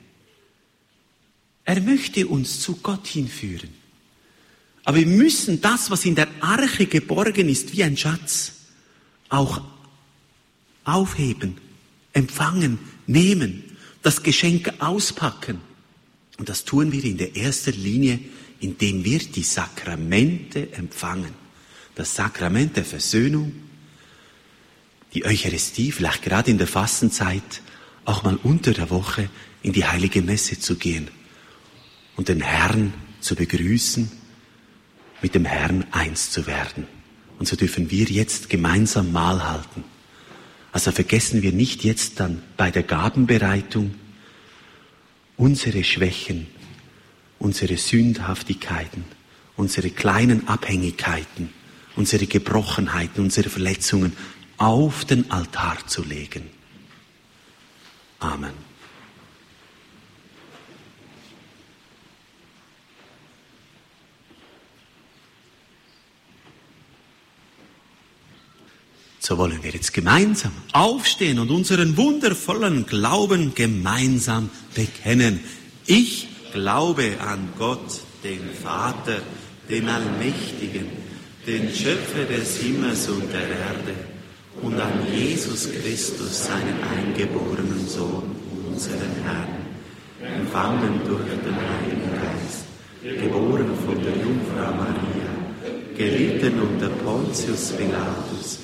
Er 1.65 1.81
möchte 1.81 2.27
uns 2.27 2.61
zu 2.61 2.77
Gott 2.77 3.07
hinführen. 3.07 3.71
Aber 4.85 4.99
wir 4.99 5.07
müssen 5.07 5.61
das, 5.61 5.91
was 5.91 6.05
in 6.05 6.15
der 6.15 6.29
Arche 6.41 6.87
geborgen 6.87 7.49
ist, 7.49 7.73
wie 7.73 7.83
ein 7.83 7.97
Schatz, 7.97 8.53
auch 9.31 9.63
aufheben, 10.85 11.57
empfangen, 12.13 12.79
nehmen, 13.07 13.65
das 14.03 14.23
Geschenk 14.23 14.75
auspacken. 14.81 15.61
Und 16.37 16.51
das 16.51 16.67
tun 16.67 16.93
wir 16.93 17.03
in 17.03 17.17
der 17.17 17.35
ersten 17.35 17.73
Linie, 17.73 18.19
indem 18.61 19.05
wir 19.05 19.21
die 19.21 19.43
Sakramente 19.43 20.71
empfangen. 20.73 21.33
Das 21.95 22.15
Sakrament 22.15 22.77
der 22.77 22.85
Versöhnung, 22.85 23.53
die 25.15 25.25
Eucharistie, 25.25 25.93
vielleicht 25.93 26.23
gerade 26.23 26.51
in 26.51 26.59
der 26.59 26.67
Fastenzeit, 26.67 27.63
auch 28.05 28.23
mal 28.23 28.39
unter 28.43 28.73
der 28.75 28.91
Woche 28.91 29.31
in 29.63 29.73
die 29.73 29.87
heilige 29.87 30.21
Messe 30.21 30.59
zu 30.59 30.75
gehen 30.75 31.09
und 32.17 32.29
den 32.29 32.41
Herrn 32.41 32.93
zu 33.21 33.35
begrüßen, 33.35 34.11
mit 35.23 35.35
dem 35.35 35.45
Herrn 35.45 35.87
eins 35.91 36.31
zu 36.31 36.47
werden. 36.47 36.87
Und 37.39 37.49
so 37.49 37.57
dürfen 37.57 37.91
wir 37.91 38.07
jetzt 38.07 38.51
gemeinsam 38.51 39.13
Mahl 39.13 39.43
halten. 39.43 39.85
Also 40.73 40.93
vergessen 40.93 41.43
wir 41.43 41.53
nicht 41.53 41.85
jetzt 41.85 42.21
dann 42.21 42.43
bei 42.57 42.71
der 42.71 42.83
Gabenbereitung 42.83 43.95
unsere 45.37 45.85
Schwächen, 45.85 46.47
unsere 47.39 47.77
Sündhaftigkeiten, 47.77 49.05
unsere 49.57 49.91
kleinen 49.91 50.49
Abhängigkeiten, 50.49 51.51
unsere 51.97 52.27
Gebrochenheiten, 52.27 53.23
unsere 53.23 53.51
Verletzungen 53.51 54.13
auf 54.57 55.05
den 55.05 55.31
Altar 55.31 55.87
zu 55.87 56.03
legen. 56.03 56.51
Amen. 58.19 58.74
So 69.27 69.39
wollen 69.39 69.63
wir 69.63 69.71
jetzt 69.71 69.95
gemeinsam 69.95 70.53
aufstehen 70.73 71.39
und 71.39 71.51
unseren 71.51 71.97
wundervollen 71.97 72.85
Glauben 72.85 73.55
gemeinsam 73.55 74.51
bekennen. 74.75 75.41
Ich 75.87 76.29
glaube 76.53 77.17
an 77.27 77.49
Gott, 77.59 78.03
den 78.23 78.51
Vater, 78.63 79.23
den 79.71 79.89
Allmächtigen, 79.89 80.89
den 81.47 81.75
Schöpfer 81.75 82.25
des 82.25 82.59
Himmels 82.59 83.09
und 83.09 83.33
der 83.33 83.49
Erde, 83.49 83.95
und 84.61 84.79
an 84.79 84.93
Jesus 85.11 85.71
Christus, 85.73 86.45
seinen 86.45 86.77
eingeborenen 86.95 87.89
Sohn, 87.89 88.37
unseren 88.69 89.11
Herrn, 89.25 90.37
empfangen 90.39 91.01
durch 91.07 91.25
den 91.25 91.57
Heiligen 91.57 92.13
Geist, 92.13 93.23
geboren 93.23 93.71
von 93.87 94.03
der 94.05 94.17
Jungfrau 94.19 94.71
Maria, 94.77 95.97
gelitten 95.97 96.61
unter 96.61 96.89
Pontius 96.89 97.73
Pilatus, 97.73 98.64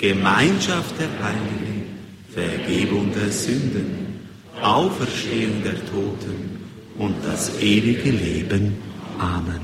Gemeinschaft 0.00 0.94
der 0.98 1.10
Heiligen, 1.22 1.84
Vergebung 2.32 3.12
der 3.12 3.30
Sünden, 3.30 4.20
Auferstehung 4.62 5.62
der 5.62 5.84
Toten 5.84 6.58
und 6.96 7.16
das 7.22 7.60
ewige 7.60 8.10
Leben. 8.10 8.78
Amen. 9.18 9.60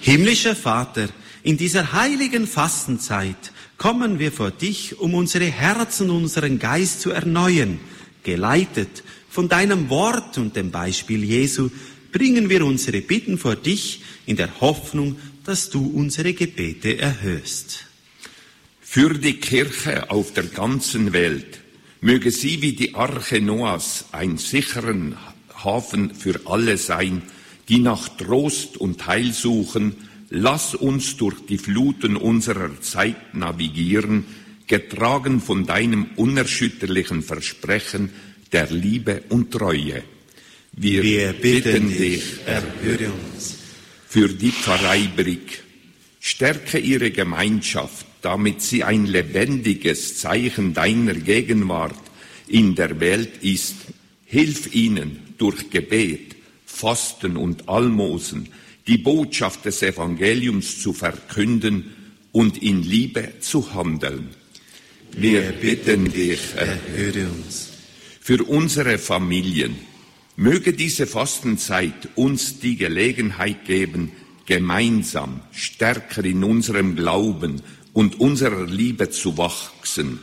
Himmlischer 0.00 0.56
Vater, 0.56 1.08
in 1.42 1.58
dieser 1.58 1.92
heiligen 1.92 2.46
Fastenzeit 2.46 3.52
kommen 3.76 4.18
wir 4.18 4.32
vor 4.32 4.50
dich, 4.50 4.98
um 4.98 5.12
unsere 5.12 5.44
Herzen, 5.44 6.08
unseren 6.08 6.58
Geist 6.58 7.02
zu 7.02 7.10
erneuern. 7.10 7.78
Geleitet 8.22 9.04
von 9.28 9.50
deinem 9.50 9.90
Wort 9.90 10.38
und 10.38 10.56
dem 10.56 10.70
Beispiel 10.70 11.22
Jesu 11.22 11.68
bringen 12.12 12.48
wir 12.48 12.64
unsere 12.64 13.02
Bitten 13.02 13.36
vor 13.36 13.56
dich 13.56 14.00
in 14.24 14.36
der 14.36 14.58
Hoffnung, 14.62 15.16
dass 15.44 15.68
du 15.68 15.86
unsere 15.86 16.32
Gebete 16.32 16.98
erhörst. 16.98 17.86
Für 18.96 19.12
die 19.12 19.34
Kirche 19.34 20.10
auf 20.10 20.32
der 20.32 20.44
ganzen 20.44 21.12
Welt 21.12 21.60
möge 22.00 22.30
sie 22.30 22.62
wie 22.62 22.72
die 22.72 22.94
Arche 22.94 23.42
Noahs 23.42 24.06
ein 24.12 24.38
sicheren 24.38 25.18
Hafen 25.52 26.14
für 26.14 26.40
alle 26.46 26.78
sein, 26.78 27.20
die 27.68 27.80
nach 27.80 28.08
Trost 28.16 28.78
und 28.78 29.06
Heil 29.06 29.34
suchen. 29.34 29.96
Lass 30.30 30.74
uns 30.74 31.18
durch 31.18 31.44
die 31.46 31.58
Fluten 31.58 32.16
unserer 32.16 32.80
Zeit 32.80 33.34
navigieren, 33.34 34.24
getragen 34.66 35.42
von 35.42 35.66
deinem 35.66 36.06
unerschütterlichen 36.16 37.22
Versprechen 37.22 38.08
der 38.50 38.70
Liebe 38.70 39.24
und 39.28 39.50
Treue. 39.50 40.04
Wir, 40.72 41.02
Wir 41.02 41.32
bitten, 41.34 41.90
bitten 41.90 41.98
dich, 41.98 42.24
erhöre 42.46 43.12
uns. 43.12 43.56
Für 44.08 44.30
die 44.30 44.52
Pfarrei 44.52 45.06
Brick, 45.14 45.62
stärke 46.18 46.78
ihre 46.78 47.10
Gemeinschaft, 47.10 48.05
damit 48.26 48.60
sie 48.60 48.82
ein 48.82 49.06
lebendiges 49.06 50.18
Zeichen 50.18 50.74
deiner 50.74 51.14
Gegenwart 51.14 51.94
in 52.48 52.74
der 52.74 52.98
Welt 52.98 53.40
ist. 53.40 53.76
Hilf 54.24 54.74
ihnen 54.74 55.20
durch 55.38 55.70
Gebet, 55.70 56.34
Fasten 56.64 57.36
und 57.36 57.68
Almosen, 57.68 58.48
die 58.88 58.98
Botschaft 58.98 59.64
des 59.64 59.80
Evangeliums 59.80 60.82
zu 60.82 60.92
verkünden 60.92 61.94
und 62.32 62.60
in 62.60 62.82
Liebe 62.82 63.34
zu 63.38 63.72
handeln. 63.72 64.30
Wir, 65.12 65.42
bitten 65.52 66.10
dich, 66.10 66.40
erhöre 66.56 67.28
uns. 67.30 67.68
Für 68.20 68.42
unsere 68.42 68.98
Familien 68.98 69.76
möge 70.34 70.72
diese 70.72 71.06
Fastenzeit 71.06 72.08
uns 72.16 72.58
die 72.58 72.74
Gelegenheit 72.74 73.66
geben, 73.66 74.10
gemeinsam 74.46 75.42
stärker 75.52 76.24
in 76.24 76.42
unserem 76.42 76.96
Glauben 76.96 77.62
und 77.96 78.20
unserer 78.20 78.66
Liebe 78.66 79.08
zu 79.08 79.38
wachsen. 79.38 80.20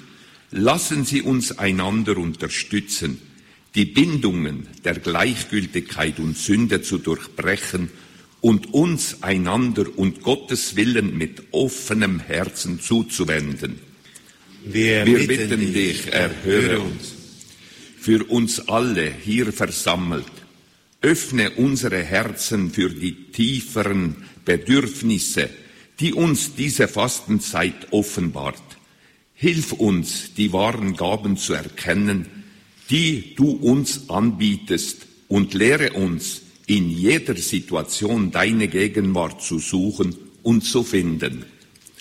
Lassen 0.51 1.05
Sie 1.05 1.23
uns 1.23 1.57
einander 1.57 2.17
unterstützen, 2.17 3.19
die 3.73 3.85
Bindungen 3.85 4.67
der 4.85 4.99
Gleichgültigkeit 4.99 6.19
und 6.19 6.37
Sünde 6.37 6.83
zu 6.83 6.99
durchbrechen 6.99 7.89
und 8.41 8.75
uns 8.75 9.23
einander 9.23 9.85
und 9.95 10.21
Gottes 10.21 10.75
Willen 10.75 11.17
mit 11.17 11.45
offenem 11.49 12.19
Herzen 12.19 12.79
zuzuwenden. 12.79 13.79
Wir, 14.63 15.07
Wir 15.07 15.25
bitten, 15.25 15.49
bitten 15.49 15.73
dich, 15.73 16.13
erhöre 16.13 16.79
uns. 16.79 17.15
Für 17.97 18.23
uns 18.25 18.67
alle 18.67 19.11
hier 19.11 19.51
versammelt, 19.51 20.31
öffne 21.01 21.49
unsere 21.49 22.03
Herzen 22.03 22.69
für 22.69 22.91
die 22.91 23.31
tieferen 23.31 24.17
Bedürfnisse, 24.45 25.49
die 25.99 26.13
uns 26.13 26.55
diese 26.55 26.87
Fastenzeit 26.87 27.91
offenbart. 27.91 28.61
Hilf 29.33 29.73
uns, 29.73 30.33
die 30.35 30.53
wahren 30.53 30.95
Gaben 30.95 31.37
zu 31.37 31.53
erkennen, 31.53 32.27
die 32.89 33.35
du 33.35 33.51
uns 33.51 34.09
anbietest 34.09 35.07
und 35.27 35.53
lehre 35.53 35.93
uns, 35.93 36.41
in 36.67 36.89
jeder 36.89 37.35
Situation 37.35 38.31
deine 38.31 38.67
Gegenwart 38.67 39.41
zu 39.41 39.59
suchen 39.59 40.15
und 40.43 40.63
zu 40.63 40.83
finden. 40.83 41.45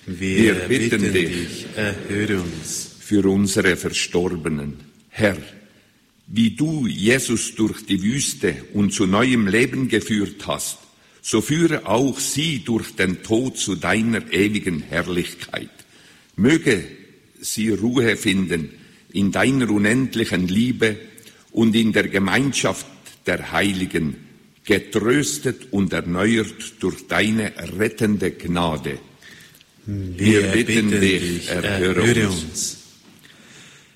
Wir, 0.07 0.37
Wir 0.37 0.55
bitten, 0.55 1.01
bitten 1.01 1.13
dich, 1.13 1.67
erhöre 1.77 2.41
uns. 2.41 2.91
Für 3.01 3.29
unsere 3.29 3.77
Verstorbenen, 3.77 4.77
Herr, 5.09 5.37
wie 6.29 6.51
du 6.51 6.87
Jesus 6.87 7.55
durch 7.55 7.85
die 7.85 8.03
Wüste 8.03 8.55
und 8.73 8.93
zu 8.95 9.07
neuem 9.07 9.47
Leben 9.47 9.89
geführt 9.89 10.47
hast, 10.47 10.79
so 11.23 11.41
führe 11.41 11.87
auch 11.87 12.19
sie 12.19 12.65
durch 12.65 12.97
den 12.97 13.23
Tod 13.23 13.57
zu 13.57 13.77
deiner 13.77 14.33
ewigen 14.33 14.83
Herrlichkeit. 14.83 15.71
Möge 16.35 16.85
sie 17.41 17.71
Ruhe 17.71 18.17
finden 18.17 18.71
in 19.13 19.31
deiner 19.31 19.71
unendlichen 19.71 20.49
Liebe 20.49 20.99
und 21.53 21.77
in 21.77 21.93
der 21.93 22.09
Gemeinschaft 22.09 22.87
der 23.27 23.53
Heiligen, 23.53 24.17
getröstet 24.65 25.69
und 25.73 25.93
erneuert 25.93 26.75
durch 26.81 27.07
deine 27.07 27.53
rettende 27.79 28.33
Gnade. 28.33 28.99
Wir, 29.87 30.55
Wir 30.55 30.65
bitten, 30.65 30.91
dich, 30.91 31.49
erhöre, 31.49 32.01
erhöre 32.01 32.31
uns. 32.31 32.79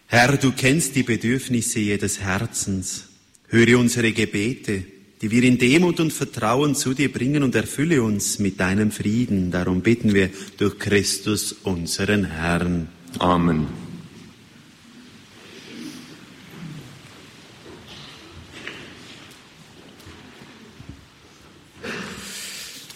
Herr, 0.08 0.36
du 0.36 0.52
kennst 0.52 0.94
die 0.94 1.02
Bedürfnisse 1.02 1.80
jedes 1.80 2.20
Herzens. 2.20 3.04
Höre 3.48 3.78
unsere 3.78 4.12
Gebete 4.12 4.84
die 5.22 5.30
wir 5.30 5.42
in 5.44 5.58
Demut 5.58 6.00
und 6.00 6.12
Vertrauen 6.12 6.74
zu 6.74 6.92
dir 6.92 7.10
bringen 7.10 7.42
und 7.42 7.54
erfülle 7.54 8.02
uns 8.02 8.38
mit 8.38 8.60
deinem 8.60 8.90
Frieden. 8.90 9.50
Darum 9.50 9.80
bitten 9.80 10.12
wir 10.12 10.30
durch 10.58 10.78
Christus, 10.78 11.52
unseren 11.62 12.24
Herrn. 12.24 12.88
Amen. 13.18 13.66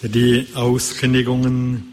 Die 0.02 0.46
Auskündigungen. 0.54 1.92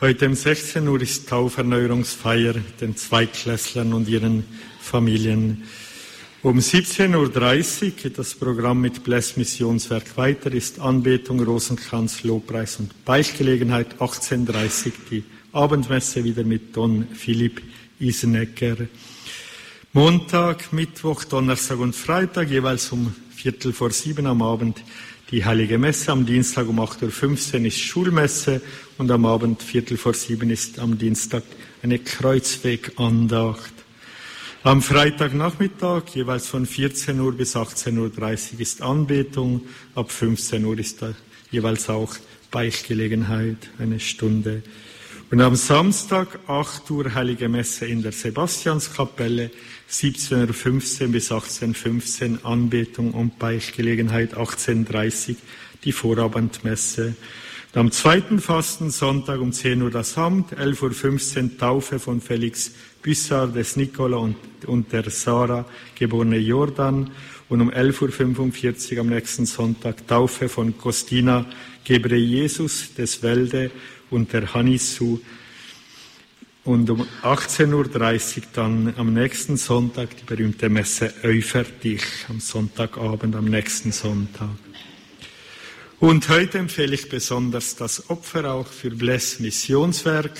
Heute 0.00 0.26
um 0.26 0.34
16 0.34 0.86
Uhr 0.88 1.00
ist 1.00 1.28
Tauferneuerungsfeier 1.28 2.54
den 2.80 2.96
Zweiklässlern 2.96 3.92
und 3.92 4.08
ihren 4.08 4.42
Familien. 4.80 5.62
Um 6.44 6.58
17.30 6.58 7.84
Uhr 7.84 7.90
geht 7.90 8.18
das 8.18 8.34
Programm 8.34 8.80
mit 8.80 9.04
Bless 9.04 9.36
Missionswerk 9.36 10.16
weiter, 10.16 10.50
ist 10.50 10.80
Anbetung, 10.80 11.38
Rosenkranz, 11.38 12.24
Lobpreis 12.24 12.80
und 12.80 13.04
Beichtgelegenheit. 13.04 14.00
18.30 14.00 14.86
Uhr 14.86 14.92
die 15.08 15.24
Abendmesse 15.52 16.24
wieder 16.24 16.42
mit 16.42 16.76
Don 16.76 17.06
Philipp 17.14 17.62
Isenecker. 18.00 18.88
Montag, 19.92 20.72
Mittwoch, 20.72 21.22
Donnerstag 21.22 21.78
und 21.78 21.94
Freitag 21.94 22.50
jeweils 22.50 22.90
um 22.90 23.14
Viertel 23.30 23.72
vor 23.72 23.92
sieben 23.92 24.26
am 24.26 24.42
Abend 24.42 24.82
die 25.30 25.44
Heilige 25.44 25.78
Messe. 25.78 26.10
Am 26.10 26.26
Dienstag 26.26 26.68
um 26.68 26.80
8.15 26.80 27.60
Uhr 27.60 27.66
ist 27.66 27.78
Schulmesse 27.78 28.60
und 28.98 29.12
am 29.12 29.26
Abend 29.26 29.62
Viertel 29.62 29.96
vor 29.96 30.14
sieben 30.14 30.50
ist 30.50 30.80
am 30.80 30.98
Dienstag 30.98 31.44
eine 31.84 32.00
Kreuzwegandacht. 32.00 33.81
Am 34.64 34.80
Freitagnachmittag, 34.80 36.14
jeweils 36.14 36.46
von 36.46 36.66
14 36.66 37.18
Uhr 37.18 37.32
bis 37.32 37.56
18.30 37.56 37.98
Uhr, 38.54 38.60
ist 38.60 38.80
Anbetung. 38.80 39.62
Ab 39.96 40.12
15 40.12 40.64
Uhr 40.64 40.78
ist 40.78 41.02
da 41.02 41.14
jeweils 41.50 41.90
auch 41.90 42.14
Beichtgelegenheit, 42.52 43.56
eine 43.80 43.98
Stunde. 43.98 44.62
Und 45.32 45.40
am 45.40 45.56
Samstag 45.56 46.38
8 46.46 46.88
Uhr 46.92 47.12
Heilige 47.12 47.48
Messe 47.48 47.86
in 47.86 48.02
der 48.02 48.12
Sebastianskapelle, 48.12 49.50
17.15 49.90 51.06
Uhr 51.06 51.08
bis 51.08 51.32
18.15 51.32 52.30
Uhr 52.30 52.46
Anbetung 52.46 53.10
und 53.14 53.40
Beichtgelegenheit, 53.40 54.36
18.30 54.36 55.30
Uhr 55.30 55.36
die 55.82 55.92
Vorabendmesse. 55.92 57.16
Am 57.74 57.90
zweiten 57.90 58.38
Fastensonntag 58.38 59.40
um 59.40 59.50
10 59.50 59.82
Uhr 59.82 59.90
das 59.90 60.16
Amt, 60.18 60.52
11.15 60.52 61.42
Uhr 61.42 61.58
Taufe 61.58 61.98
von 61.98 62.20
Felix 62.20 62.72
Büssar, 63.02 63.48
des 63.48 63.76
Nicola 63.76 64.16
und, 64.16 64.36
und 64.66 64.92
der 64.92 65.10
Sarah, 65.10 65.66
geborene 65.94 66.38
Jordan. 66.38 67.10
Und 67.48 67.60
um 67.60 67.70
11.45 67.70 68.94
Uhr 68.94 69.00
am 69.00 69.08
nächsten 69.08 69.44
Sonntag 69.44 70.06
Taufe 70.06 70.48
von 70.48 70.78
Costina 70.78 71.44
Gebre 71.84 72.16
Jesus 72.16 72.94
des 72.94 73.22
Welde 73.22 73.70
und 74.10 74.32
der 74.32 74.54
Hanissu. 74.54 75.20
Und 76.64 76.88
um 76.90 77.06
18.30 77.22 78.36
Uhr 78.36 78.42
dann 78.52 78.94
am 78.96 79.12
nächsten 79.12 79.56
Sonntag 79.56 80.16
die 80.16 80.24
berühmte 80.24 80.68
Messe 80.68 81.12
Eufer 81.24 81.64
dich, 81.64 82.04
am 82.28 82.38
Sonntagabend, 82.38 83.34
am 83.34 83.46
nächsten 83.46 83.90
Sonntag. 83.90 84.50
Und 85.98 86.28
heute 86.28 86.58
empfehle 86.58 86.94
ich 86.94 87.08
besonders 87.08 87.74
das 87.74 88.10
Opfer 88.10 88.52
auch 88.52 88.66
für 88.66 88.90
Bless 88.90 89.40
Missionswerk. 89.40 90.32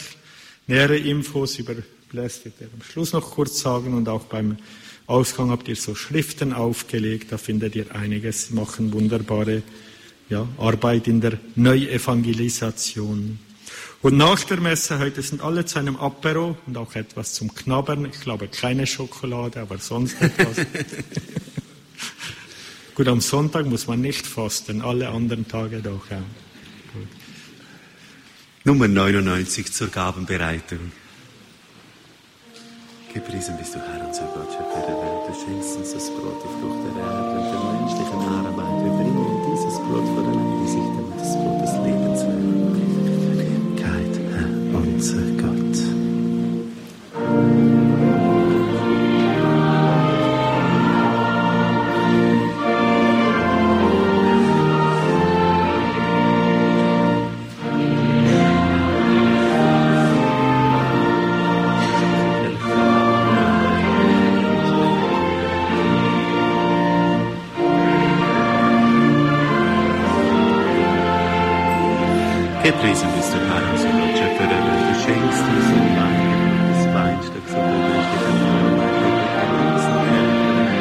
Nähere 0.68 0.96
Infos 0.96 1.58
über 1.58 1.74
Bless 2.12 2.44
wird 2.44 2.60
er 2.60 2.66
am 2.74 2.82
Schluss 2.82 3.14
noch 3.14 3.30
kurz 3.30 3.60
sagen 3.60 3.94
und 3.94 4.06
auch 4.06 4.24
beim 4.24 4.58
Ausgang 5.06 5.50
habt 5.50 5.66
ihr 5.66 5.76
so 5.76 5.94
Schriften 5.94 6.52
aufgelegt, 6.52 7.32
da 7.32 7.38
findet 7.38 7.74
ihr 7.74 7.94
einiges, 7.94 8.50
machen 8.50 8.92
wunderbare 8.92 9.62
ja, 10.28 10.46
Arbeit 10.58 11.08
in 11.08 11.22
der 11.22 11.38
Neuevangelisation. 11.54 13.38
Und 14.02 14.16
nach 14.18 14.44
der 14.44 14.60
Messe 14.60 14.98
heute 14.98 15.22
sind 15.22 15.40
alle 15.40 15.64
zu 15.64 15.78
einem 15.78 15.96
Apero 15.96 16.58
und 16.66 16.76
auch 16.76 16.94
etwas 16.96 17.32
zum 17.32 17.54
Knabbern. 17.54 18.04
Ich 18.04 18.20
glaube 18.20 18.48
keine 18.48 18.86
Schokolade, 18.86 19.60
aber 19.60 19.78
sonst 19.78 20.20
etwas. 20.20 20.66
Gut, 22.94 23.08
am 23.08 23.22
Sonntag 23.22 23.64
muss 23.66 23.86
man 23.86 24.02
nicht 24.02 24.26
fasten, 24.26 24.82
alle 24.82 25.08
anderen 25.08 25.48
Tage 25.48 25.80
doch. 25.80 26.10
Ja. 26.10 26.18
Gut. 26.92 27.08
Nummer 28.64 28.86
99 28.86 29.72
zur 29.72 29.88
Gabenbereitung. 29.88 30.92
Gepriesen 33.12 33.58
bist 33.58 33.74
du, 33.74 33.78
Herr, 33.78 34.06
unser 34.06 34.24
Gott, 34.24 34.48
Herr 34.56 34.86
der 34.86 34.96
Welt. 34.96 35.28
Du 35.28 35.34
schenkst 35.34 35.76
uns 35.76 35.92
das 35.92 36.08
Brot, 36.08 36.42
die 36.42 36.48
Frucht 36.48 36.80
der 36.82 37.02
Erde 37.02 37.40
und 37.40 37.44
der 37.52 37.60
menschlichen 37.80 38.20
Arbeit. 38.20 38.61
Das 76.72 76.84
Weinstück 76.94 77.46
so 77.46 77.54
vollständig 77.54 78.26
an 78.26 78.38
Arbeit. 78.42 78.94
Wir 79.02 79.46
genießen, 79.52 79.98
Herr, 80.10 80.26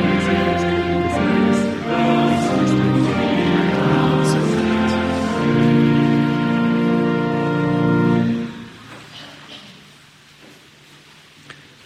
diese 0.10 0.34
Christen, 0.42 0.82
des 1.04 1.16
Heils. 1.22 1.62
Dies 1.82 2.46
bist 2.58 2.74
du, 2.74 3.06
Herr, 3.12 4.10
unser 4.18 4.42
Gott. 4.42 4.94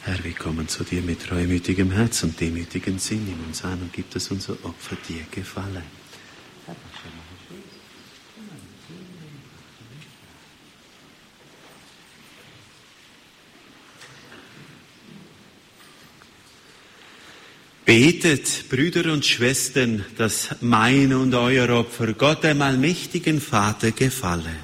Herr, 0.04 0.20
wir 0.24 0.34
kommen 0.34 0.68
zu 0.68 0.84
dir 0.86 1.02
mit 1.02 1.28
treumütigem 1.28 1.92
Herz 1.92 2.24
und 2.24 2.40
demütigem 2.40 3.00
Sinn. 3.00 3.26
Nimm 3.26 3.44
uns 3.48 3.66
an 3.66 3.82
und 3.82 3.92
gib 3.92 4.16
es 4.16 4.32
unser 4.32 4.54
Opfer 4.64 4.96
dir 5.10 5.26
gefallen. 5.32 6.05
Betet, 17.86 18.68
Brüder 18.68 19.14
und 19.14 19.24
Schwestern, 19.24 20.04
dass 20.18 20.56
mein 20.62 21.14
und 21.14 21.36
euer 21.36 21.70
Opfer 21.70 22.14
Gott, 22.14 22.44
dem 22.44 22.64
allmächtigen 22.64 23.40
Vater, 23.40 23.92
gefalle. 23.92 24.56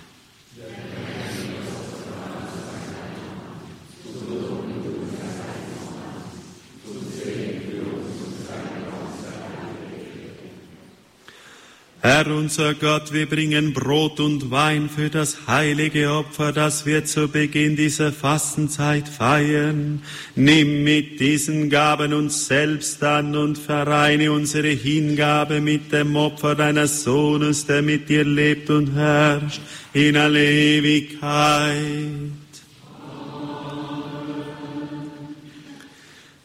Herr 12.03 12.25
unser 12.25 12.73
Gott, 12.73 13.13
wir 13.13 13.29
bringen 13.29 13.73
Brot 13.73 14.19
und 14.19 14.49
Wein 14.49 14.89
für 14.89 15.11
das 15.11 15.45
heilige 15.45 16.11
Opfer, 16.11 16.51
das 16.51 16.87
wir 16.87 17.05
zu 17.05 17.27
Beginn 17.27 17.75
dieser 17.75 18.11
Fastenzeit 18.11 19.07
feiern. 19.07 20.01
Nimm 20.35 20.83
mit 20.83 21.19
diesen 21.19 21.69
Gaben 21.69 22.13
uns 22.13 22.47
selbst 22.47 23.03
an 23.03 23.35
und 23.35 23.59
vereine 23.59 24.31
unsere 24.31 24.69
Hingabe 24.69 25.61
mit 25.61 25.91
dem 25.91 26.15
Opfer 26.15 26.55
deines 26.55 27.03
Sohnes, 27.03 27.67
der 27.67 27.83
mit 27.83 28.09
dir 28.09 28.23
lebt 28.23 28.71
und 28.71 28.95
herrscht 28.95 29.61
in 29.93 30.17
alle 30.17 30.43
Ewigkeit. 30.43 32.31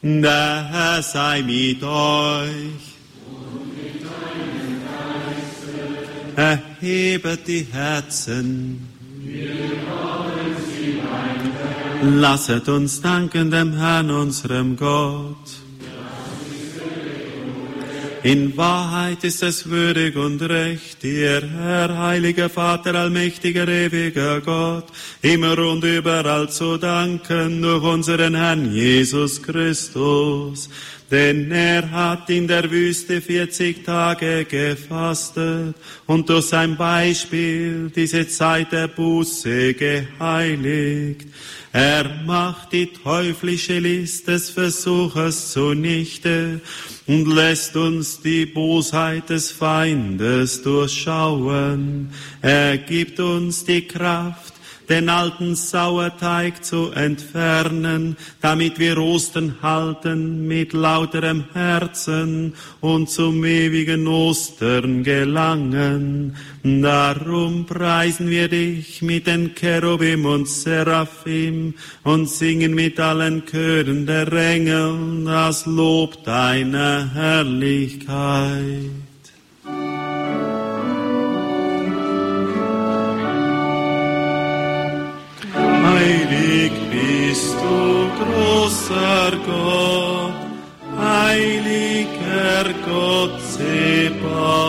Der 0.03 0.69
Herr 0.71 1.03
sei 1.03 1.41
mit 1.41 1.83
euch. 1.83 2.96
Erhebet 6.37 7.47
die 7.47 7.67
Herzen. 7.73 8.87
Lasset 12.03 12.69
uns 12.69 13.01
danken 13.01 13.51
dem 13.51 13.73
Herrn, 13.75 14.11
unserem 14.11 14.77
Gott. 14.77 15.67
In 18.23 18.57
Wahrheit 18.57 19.23
ist 19.23 19.43
es 19.45 19.71
würdig 19.71 20.17
und 20.17 20.43
recht, 20.43 21.03
dir, 21.03 21.43
Herr, 21.43 21.97
heiliger 21.97 22.49
Vater, 22.49 22.97
allmächtiger, 22.97 23.69
ewiger 23.69 24.41
Gott, 24.41 24.87
immer 25.23 25.57
und 25.59 25.85
überall 25.85 26.51
zu 26.51 26.77
danken 26.77 27.63
durch 27.63 27.85
unseren 27.85 28.35
Herrn 28.35 28.73
Jesus 28.73 29.41
Christus 29.41 30.69
denn 31.11 31.53
er 31.53 31.91
hat 31.91 32.29
in 32.31 32.49
der 32.49 32.71
Wüste 32.71 33.21
40 33.21 33.85
Tage 33.85 34.45
gefastet 34.45 35.75
und 36.07 36.29
durch 36.29 36.47
sein 36.47 36.77
Beispiel 36.77 37.91
diese 37.95 38.27
Zeit 38.27 38.73
der 38.73 38.89
Buße 38.89 39.75
geheiligt. 39.75 41.29
Er 41.73 42.23
macht 42.25 42.73
die 42.73 42.87
teuflische 42.87 43.79
List 43.79 44.29
des 44.29 44.51
Versuches 44.51 45.53
zunichte 45.53 46.61
und 47.07 47.27
lässt 47.27 47.77
uns 47.77 48.21
die 48.21 48.47
Bosheit 48.47 49.29
des 49.29 49.53
Feindes 49.53 50.63
durchschauen. 50.63 52.11
Er 52.41 52.79
gibt 52.79 53.21
uns 53.21 53.65
die 53.65 53.87
Kraft, 53.87 54.56
den 54.89 55.09
alten 55.09 55.55
Sauerteig 55.55 56.65
zu 56.65 56.91
entfernen, 56.93 58.17
damit 58.41 58.79
wir 58.79 58.99
Ostern 58.99 59.57
halten 59.63 60.47
mit 60.47 60.73
lauterem 60.73 61.45
Herzen 61.53 62.55
und 62.81 63.11
zum 63.11 63.45
ewigen 63.45 64.07
Ostern 64.07 65.03
gelangen. 65.03 66.37
Darum 66.63 67.67
preisen 67.67 68.31
wir 68.31 68.49
dich 68.49 69.03
mit 69.03 69.27
den 69.27 69.55
Cherubim 69.55 70.27
und 70.27 70.49
Seraphim 70.49 71.75
und 72.03 72.29
singen 72.29 72.75
mit 72.75 72.99
allen 72.99 73.45
Chören 73.47 74.07
der 74.07 74.33
Engel 74.33 75.25
das 75.25 75.67
Lob 75.67 76.25
deiner 76.25 77.13
Herrlichkeit. 77.15 79.06
Großer 88.19 89.31
Gott, 89.47 90.35
heiliger 90.99 92.65
Gott 92.87 93.41
Zebaoth. 93.53 94.66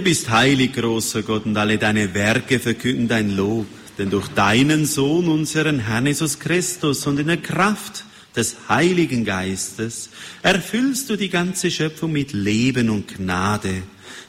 Du 0.00 0.04
bist 0.04 0.30
heilig, 0.30 0.72
großer 0.72 1.22
Gott, 1.22 1.44
und 1.44 1.58
alle 1.58 1.76
deine 1.76 2.14
Werke 2.14 2.58
verkünden 2.58 3.06
dein 3.06 3.36
Lob. 3.36 3.66
Denn 3.98 4.08
durch 4.08 4.28
deinen 4.28 4.86
Sohn, 4.86 5.28
unseren 5.28 5.80
Herrn 5.80 6.06
Jesus 6.06 6.38
Christus, 6.38 7.06
und 7.06 7.20
in 7.20 7.26
der 7.26 7.36
Kraft 7.36 8.06
des 8.34 8.56
Heiligen 8.70 9.26
Geistes 9.26 10.08
erfüllst 10.42 11.10
du 11.10 11.16
die 11.16 11.28
ganze 11.28 11.70
Schöpfung 11.70 12.12
mit 12.12 12.32
Leben 12.32 12.88
und 12.88 13.14
Gnade. 13.14 13.82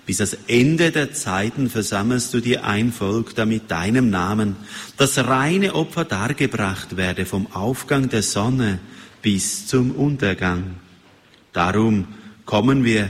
Bis 0.06 0.18
das 0.18 0.36
Ende 0.48 0.92
der 0.92 1.14
Zeiten 1.14 1.70
versammelst 1.70 2.34
du 2.34 2.42
dir 2.42 2.66
ein 2.66 2.92
Volk, 2.92 3.34
damit 3.36 3.72
deinem 3.72 4.10
Namen 4.10 4.58
das 4.98 5.20
reine 5.20 5.74
Opfer 5.74 6.04
dargebracht 6.04 6.98
werde 6.98 7.26
vom 7.26 7.50
Aufgang 7.54 8.10
der 8.10 8.24
Sonne 8.24 8.80
bis 9.22 9.68
zum 9.68 9.92
Untergang. 9.92 10.76
Darum 11.54 12.08
kommen 12.46 12.84
wir 12.84 13.10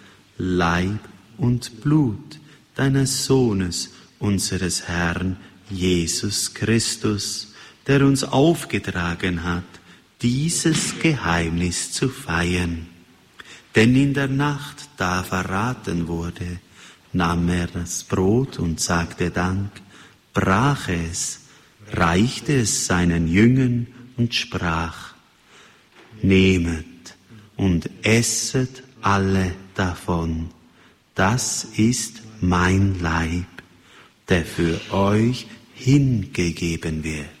Leib 0.43 1.07
und 1.37 1.81
Blut 1.81 2.39
deines 2.73 3.25
Sohnes, 3.25 3.91
unseres 4.17 4.87
Herrn 4.87 5.37
Jesus 5.69 6.55
Christus, 6.55 7.53
der 7.85 8.03
uns 8.03 8.23
aufgetragen 8.23 9.43
hat, 9.43 9.63
dieses 10.23 10.97
Geheimnis 10.97 11.91
zu 11.91 12.09
feiern. 12.09 12.87
Denn 13.75 13.95
in 13.95 14.15
der 14.15 14.29
Nacht, 14.29 14.89
da 14.97 15.21
verraten 15.21 16.07
wurde, 16.07 16.59
nahm 17.13 17.47
er 17.47 17.67
das 17.67 18.03
Brot 18.03 18.57
und 18.57 18.79
sagte 18.79 19.29
Dank, 19.29 19.69
brach 20.33 20.89
es, 20.89 21.41
reichte 21.91 22.61
es 22.61 22.87
seinen 22.87 23.27
Jüngern 23.27 23.85
und 24.17 24.33
sprach, 24.33 25.13
Nehmet 26.23 27.15
und 27.57 27.91
esset 28.01 28.81
alle 29.01 29.53
davon, 29.81 30.49
das 31.15 31.63
ist 31.75 32.21
mein 32.39 32.99
Leib, 32.99 33.47
der 34.29 34.45
für 34.45 34.79
euch 34.93 35.47
hingegeben 35.73 37.03
wird. 37.03 37.40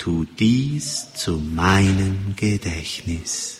tu 0.00 0.24
dies 0.24 1.12
zu 1.12 1.32
meinem 1.36 2.34
Gedächtnis. 2.34 3.59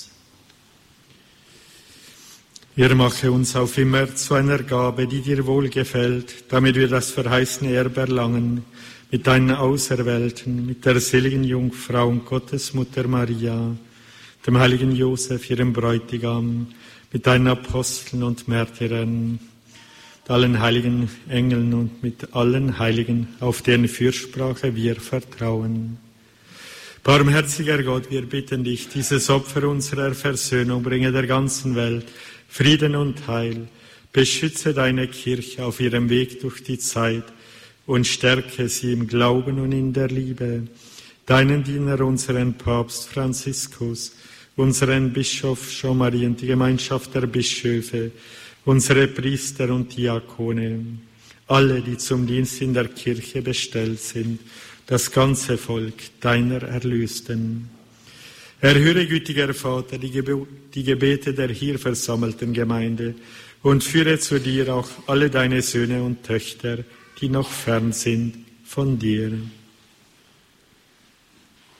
Ihr 2.77 2.95
mache 2.95 3.29
uns 3.29 3.53
auf 3.57 3.77
immer 3.77 4.15
zu 4.15 4.33
einer 4.33 4.59
Gabe, 4.59 5.05
die 5.05 5.19
dir 5.19 5.45
wohlgefällt, 5.45 6.45
damit 6.47 6.75
wir 6.77 6.87
das 6.87 7.11
verheißene 7.11 7.73
Erbe 7.73 8.01
erlangen, 8.01 8.63
mit 9.11 9.27
deinen 9.27 9.51
Auserwählten, 9.51 10.67
mit 10.67 10.85
der 10.85 11.01
seligen 11.01 11.43
Jungfrau 11.43 12.07
und 12.07 12.25
Gottesmutter 12.25 13.09
Maria, 13.09 13.75
dem 14.47 14.57
heiligen 14.57 14.95
Josef, 14.95 15.49
ihrem 15.49 15.73
Bräutigam, 15.73 16.67
mit 17.11 17.27
deinen 17.27 17.47
Aposteln 17.47 18.23
und 18.23 18.47
Märtyrern, 18.47 19.31
mit 19.31 20.29
allen 20.29 20.61
heiligen 20.61 21.09
Engeln 21.27 21.73
und 21.73 22.01
mit 22.01 22.33
allen 22.33 22.79
Heiligen, 22.79 23.27
auf 23.41 23.61
deren 23.63 23.89
Fürsprache 23.89 24.73
wir 24.77 24.95
vertrauen. 24.95 25.97
Barmherziger 27.03 27.83
Gott, 27.83 28.09
wir 28.11 28.21
bitten 28.21 28.63
dich, 28.63 28.87
dieses 28.87 29.29
Opfer 29.29 29.67
unserer 29.67 30.13
Versöhnung 30.13 30.83
bringe 30.83 31.11
der 31.11 31.27
ganzen 31.27 31.75
Welt 31.75 32.05
Frieden 32.53 32.97
und 32.97 33.29
Heil 33.29 33.69
Beschütze 34.11 34.73
deine 34.73 35.07
Kirche 35.07 35.63
auf 35.63 35.79
ihrem 35.79 36.09
Weg 36.09 36.41
durch 36.41 36.61
die 36.61 36.77
Zeit 36.77 37.23
und 37.85 38.05
stärke 38.05 38.67
sie 38.67 38.91
im 38.91 39.07
Glauben 39.07 39.57
und 39.57 39.71
in 39.71 39.93
der 39.93 40.09
Liebe. 40.09 40.63
Deinen 41.25 41.63
Diener, 41.63 42.01
unseren 42.01 42.55
Papst 42.55 43.07
Franziskus, 43.07 44.17
unseren 44.57 45.13
Bischof 45.13 45.71
Jean-Marie 45.71 46.25
und 46.25 46.41
die 46.41 46.47
Gemeinschaft 46.47 47.15
der 47.15 47.25
Bischöfe, 47.25 48.11
unsere 48.65 49.07
Priester 49.07 49.73
und 49.73 49.95
Diakone, 49.95 50.83
alle, 51.47 51.81
die 51.81 51.97
zum 51.97 52.27
Dienst 52.27 52.61
in 52.61 52.73
der 52.73 52.89
Kirche 52.89 53.41
bestellt 53.41 54.01
sind, 54.01 54.41
das 54.87 55.09
ganze 55.09 55.57
Volk 55.57 56.19
deiner 56.19 56.63
Erlösten. 56.63 57.69
Erhöre, 58.61 59.07
gütiger 59.07 59.55
Vater, 59.55 59.97
die, 59.97 60.11
Geb 60.11 60.29
die 60.75 60.83
Gebete 60.83 61.33
der 61.33 61.49
hier 61.49 61.79
versammelten 61.79 62.53
Gemeinde 62.53 63.15
und 63.63 63.83
führe 63.83 64.19
zu 64.19 64.39
dir 64.39 64.75
auch 64.75 64.87
alle 65.07 65.31
deine 65.31 65.63
Söhne 65.63 66.03
und 66.03 66.23
Töchter, 66.23 66.83
die 67.19 67.29
noch 67.29 67.49
fern 67.49 67.91
sind 67.91 68.45
von 68.63 68.99
dir. 68.99 69.33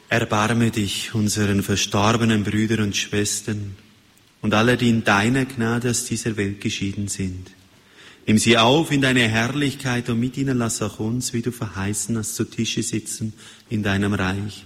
Erbarme 0.10 0.72
dich 0.72 1.14
unseren 1.14 1.62
verstorbenen 1.62 2.44
Brüdern 2.44 2.82
und 2.82 2.98
Schwestern 2.98 3.76
und 4.42 4.56
alle, 4.56 4.76
die 4.76 4.90
in 4.90 5.04
deiner 5.04 5.46
Gnade 5.46 5.92
aus 5.92 6.06
dieser 6.06 6.36
Welt 6.36 6.62
geschieden 6.62 7.08
sind. 7.10 7.52
Nimm 8.26 8.40
sie 8.40 8.58
auf 8.58 8.92
in 8.92 9.02
deine 9.02 9.28
Herrlichkeit 9.28 10.10
und 10.10 10.20
mit 10.20 10.36
ihnen 10.36 10.58
lass 10.58 10.82
auch 10.82 11.00
uns, 11.00 11.32
wie 11.34 11.44
du 11.44 11.52
verheißen 11.52 12.18
hast, 12.18 12.36
zu 12.36 12.46
Tische 12.46 12.82
sitzen 12.82 13.34
in 13.70 13.84
deinem 13.84 14.16
Reich. 14.16 14.66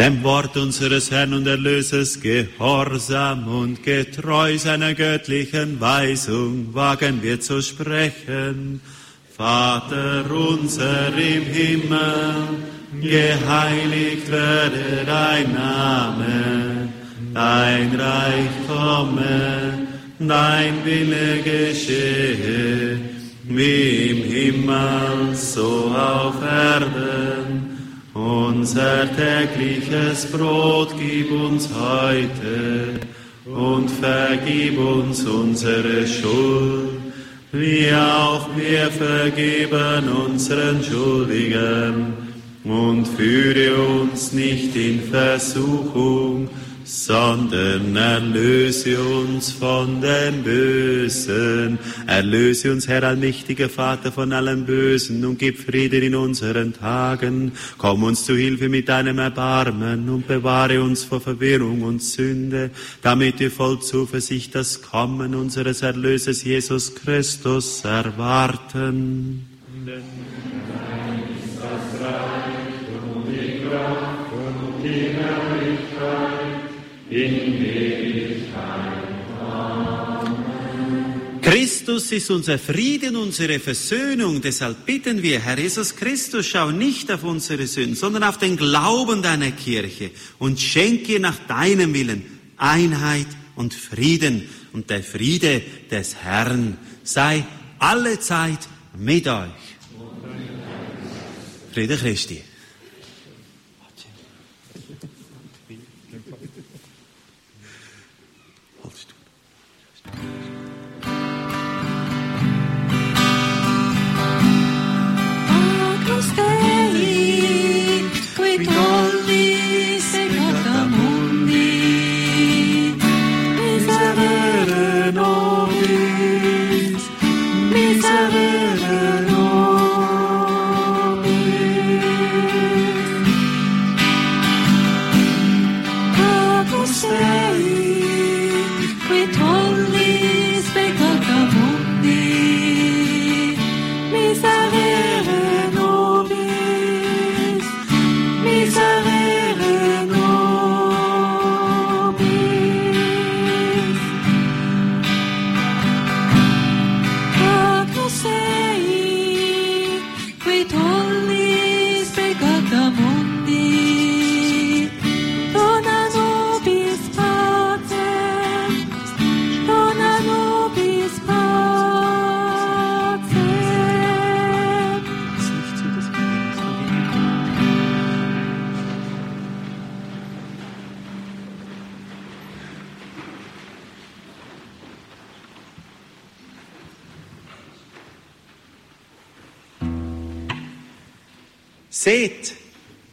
Dem 0.00 0.22
Wort 0.22 0.56
unseres 0.56 1.10
Herrn 1.10 1.34
und 1.34 1.46
Erlösers 1.46 2.18
gehorsam 2.22 3.46
und 3.46 3.82
getreu 3.82 4.56
seiner 4.56 4.94
göttlichen 4.94 5.78
Weisung 5.78 6.72
wagen 6.72 7.22
wir 7.22 7.38
zu 7.38 7.60
sprechen. 7.60 8.80
Vater 9.36 10.24
unser 10.30 11.08
im 11.08 11.42
Himmel, 11.42 12.34
geheiligt 12.98 14.30
werde 14.30 15.04
dein 15.04 15.52
Name, 15.52 16.88
dein 17.34 17.94
Reich 18.00 18.56
komme, 18.66 19.86
dein 20.18 20.82
Wille 20.82 21.42
geschehe, 21.42 22.98
wie 23.44 24.08
im 24.12 24.22
Himmel, 24.32 25.36
so 25.36 25.94
auf 25.94 26.36
Erden. 26.42 27.69
Unser 28.30 29.08
tägliches 29.16 30.26
Brot 30.30 30.94
gib 30.96 31.32
uns 31.32 31.68
heute 31.74 33.00
und 33.44 33.90
vergib 33.90 34.78
uns 34.78 35.24
unsere 35.24 36.06
Schuld, 36.06 36.90
wie 37.50 37.92
auch 37.92 38.46
wir 38.54 38.88
vergeben 38.92 40.08
unseren 40.28 40.80
Schuldigen. 40.80 42.12
Und 42.62 43.08
führe 43.08 43.74
uns 44.00 44.32
nicht 44.32 44.76
in 44.76 45.02
Versuchung, 45.02 46.48
sondern 46.90 47.94
erlöse 47.94 49.00
uns 49.00 49.52
von 49.52 50.00
dem 50.00 50.42
Bösen. 50.42 51.78
Erlöse 52.08 52.72
uns, 52.72 52.88
Herr 52.88 53.04
allmächtiger 53.04 53.68
Vater, 53.68 54.10
von 54.10 54.32
allem 54.32 54.66
Bösen 54.66 55.24
und 55.24 55.38
gib 55.38 55.58
Frieden 55.58 56.02
in 56.02 56.14
unseren 56.16 56.72
Tagen. 56.72 57.52
Komm 57.78 58.02
uns 58.02 58.24
zu 58.24 58.34
Hilfe 58.34 58.68
mit 58.68 58.88
deinem 58.88 59.20
Erbarmen 59.20 60.08
und 60.08 60.26
bewahre 60.26 60.82
uns 60.82 61.04
vor 61.04 61.20
Verwirrung 61.20 61.82
und 61.82 62.02
Sünde, 62.02 62.70
damit 63.02 63.38
wir 63.38 63.52
voll 63.52 63.80
Zuversicht 63.80 64.56
das 64.56 64.82
Kommen 64.82 65.36
unseres 65.36 65.82
Erlösers 65.82 66.42
Jesus 66.42 66.96
Christus 66.96 67.84
erwarten. 67.84 69.46
Denn 69.86 70.02
das 71.56 72.00
Reich 72.00 73.14
und 73.14 73.26
die 73.28 73.62
Kraft 73.62 74.32
und 74.32 74.82
die 74.82 75.10
Herrlichkeit 75.14 76.39
in 77.10 77.64
Ewigkeit. 77.64 79.00
Christus 81.42 82.12
ist 82.12 82.30
unser 82.30 82.58
Frieden, 82.58 83.16
unsere 83.16 83.58
Versöhnung. 83.58 84.40
Deshalb 84.40 84.86
bitten 84.86 85.20
wir, 85.22 85.40
Herr 85.40 85.58
Jesus 85.58 85.96
Christus, 85.96 86.46
schau 86.46 86.70
nicht 86.70 87.10
auf 87.10 87.24
unsere 87.24 87.66
Sünden, 87.66 87.96
sondern 87.96 88.22
auf 88.22 88.38
den 88.38 88.56
Glauben 88.56 89.22
deiner 89.22 89.50
Kirche 89.50 90.10
und 90.38 90.60
schenke 90.60 91.18
nach 91.18 91.38
deinem 91.48 91.92
Willen 91.92 92.22
Einheit 92.56 93.26
und 93.56 93.74
Frieden. 93.74 94.48
Und 94.72 94.90
der 94.90 95.02
Friede 95.02 95.62
des 95.90 96.14
Herrn 96.16 96.78
sei 97.02 97.44
alle 97.80 98.20
Zeit 98.20 98.60
mit 98.96 99.26
euch. 99.26 99.50
Friede 101.72 101.96
Christi. 101.96 102.42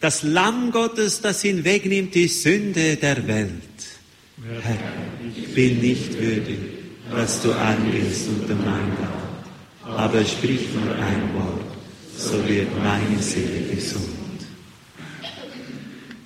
Das 0.07 0.23
Lamm 0.23 0.71
Gottes, 0.71 1.19
das 1.19 1.41
hinwegnimmt 1.41 2.15
die 2.15 2.29
Sünde 2.29 2.95
der 2.95 3.27
Welt. 3.27 3.51
Herr, 4.61 4.77
ich 5.35 5.53
bin 5.53 5.81
nicht 5.81 6.17
würdig, 6.17 6.59
dass 7.11 7.41
du 7.41 7.51
angehst 7.51 8.29
unter 8.29 8.55
mein 8.55 8.89
Dach, 9.01 9.97
aber 9.97 10.23
sprich 10.23 10.61
nur 10.73 10.95
ein 10.95 11.33
Wort, 11.33 11.75
so 12.15 12.47
wird 12.47 12.69
meine 12.81 13.21
Seele 13.21 13.75
gesund. 13.75 14.39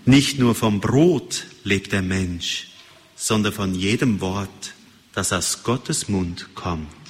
Nicht 0.05 0.38
nur 0.38 0.53
vom 0.53 0.79
Brot 0.79 1.47
lebt 1.63 1.91
der 1.91 2.03
Mensch, 2.03 2.73
sondern 3.15 3.51
von 3.51 3.73
jedem 3.73 4.21
Wort, 4.21 4.75
das 5.15 5.34
aus 5.34 5.63
Gottes 5.63 6.07
Mund 6.07 6.49
kommt. 6.53 7.00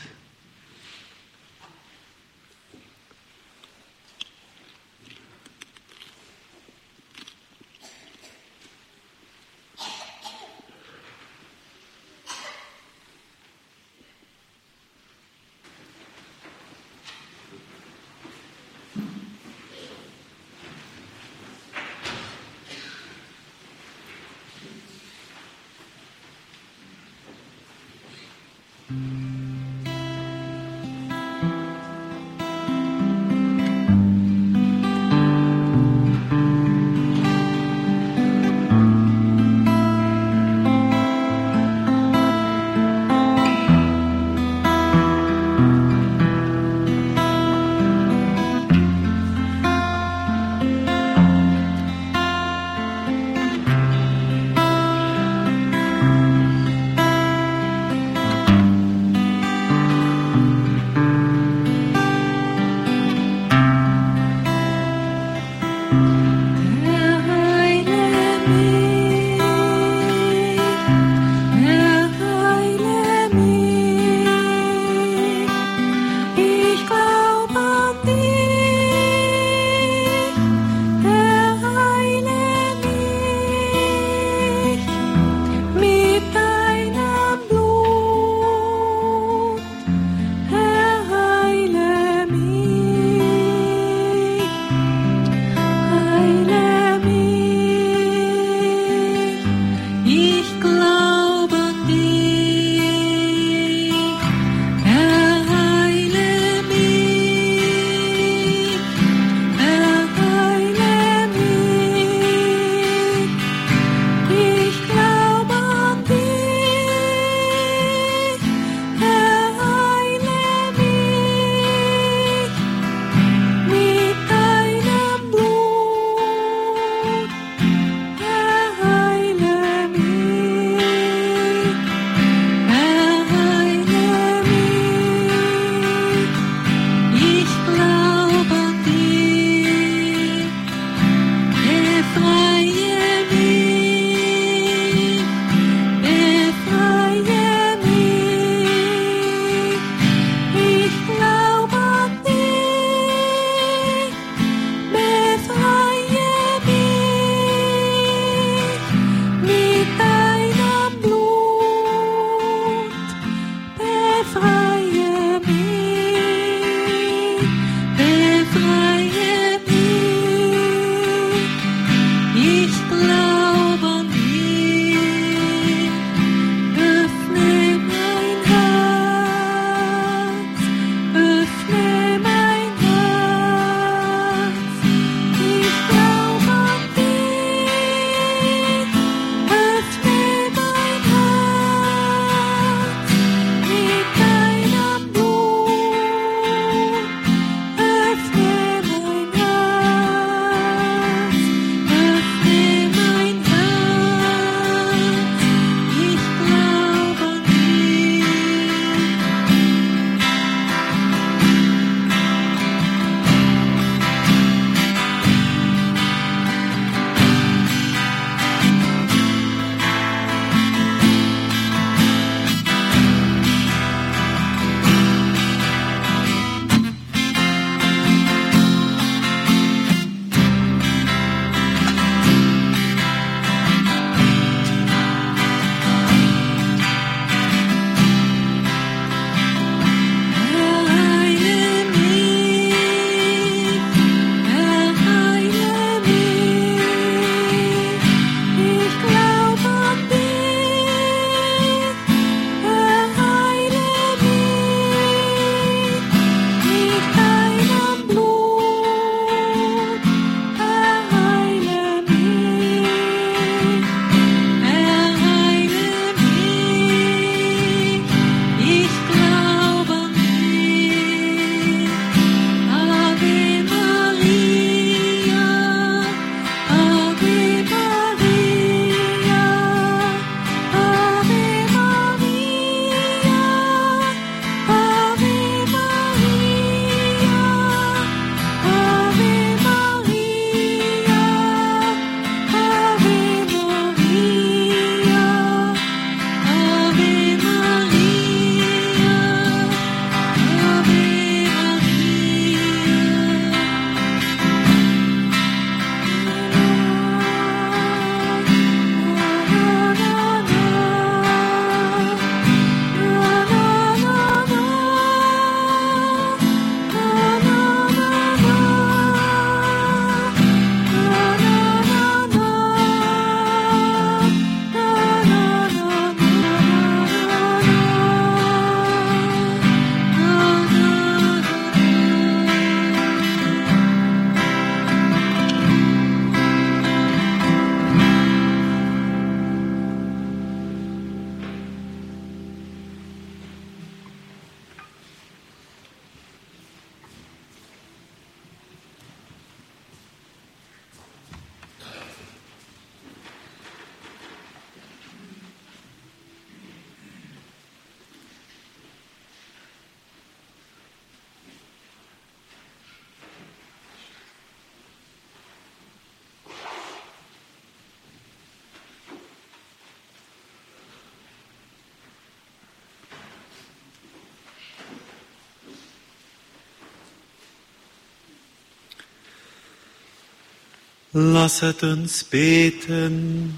Lasset 381.41 381.81
uns 381.81 382.23
beten. 382.23 383.55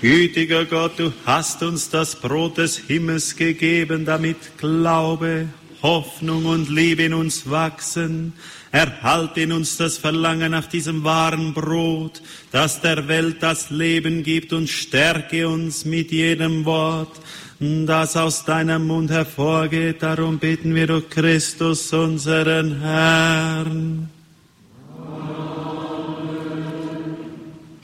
Gütiger 0.00 0.64
Gott, 0.64 0.98
du 0.98 1.12
hast 1.26 1.62
uns 1.62 1.88
das 1.90 2.16
Brot 2.16 2.58
des 2.58 2.76
Himmels 2.76 3.36
gegeben, 3.36 4.04
damit 4.04 4.58
Glaube, 4.58 5.46
Hoffnung 5.80 6.46
und 6.46 6.68
Liebe 6.68 7.04
in 7.04 7.14
uns 7.14 7.48
wachsen. 7.48 8.32
Erhalte 8.72 9.42
in 9.42 9.52
uns 9.52 9.76
das 9.76 9.96
Verlangen 9.96 10.50
nach 10.50 10.66
diesem 10.66 11.04
wahren 11.04 11.54
Brot, 11.54 12.20
das 12.50 12.80
der 12.80 13.06
Welt 13.06 13.36
das 13.40 13.70
Leben 13.70 14.24
gibt 14.24 14.52
und 14.52 14.68
stärke 14.68 15.46
uns 15.46 15.84
mit 15.84 16.10
jedem 16.10 16.64
Wort, 16.64 17.12
das 17.60 18.16
aus 18.16 18.44
deinem 18.44 18.88
Mund 18.88 19.12
hervorgeht. 19.12 20.02
Darum 20.02 20.40
bitten 20.40 20.74
wir 20.74 20.88
durch 20.88 21.08
Christus, 21.08 21.92
unseren 21.92 22.80
Herrn. 22.80 24.17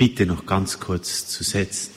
Bitte 0.07 0.27
noch 0.27 0.45
ganz 0.45 0.81
kurz 0.81 1.29
zu 1.29 1.43
setzen. 1.43 1.91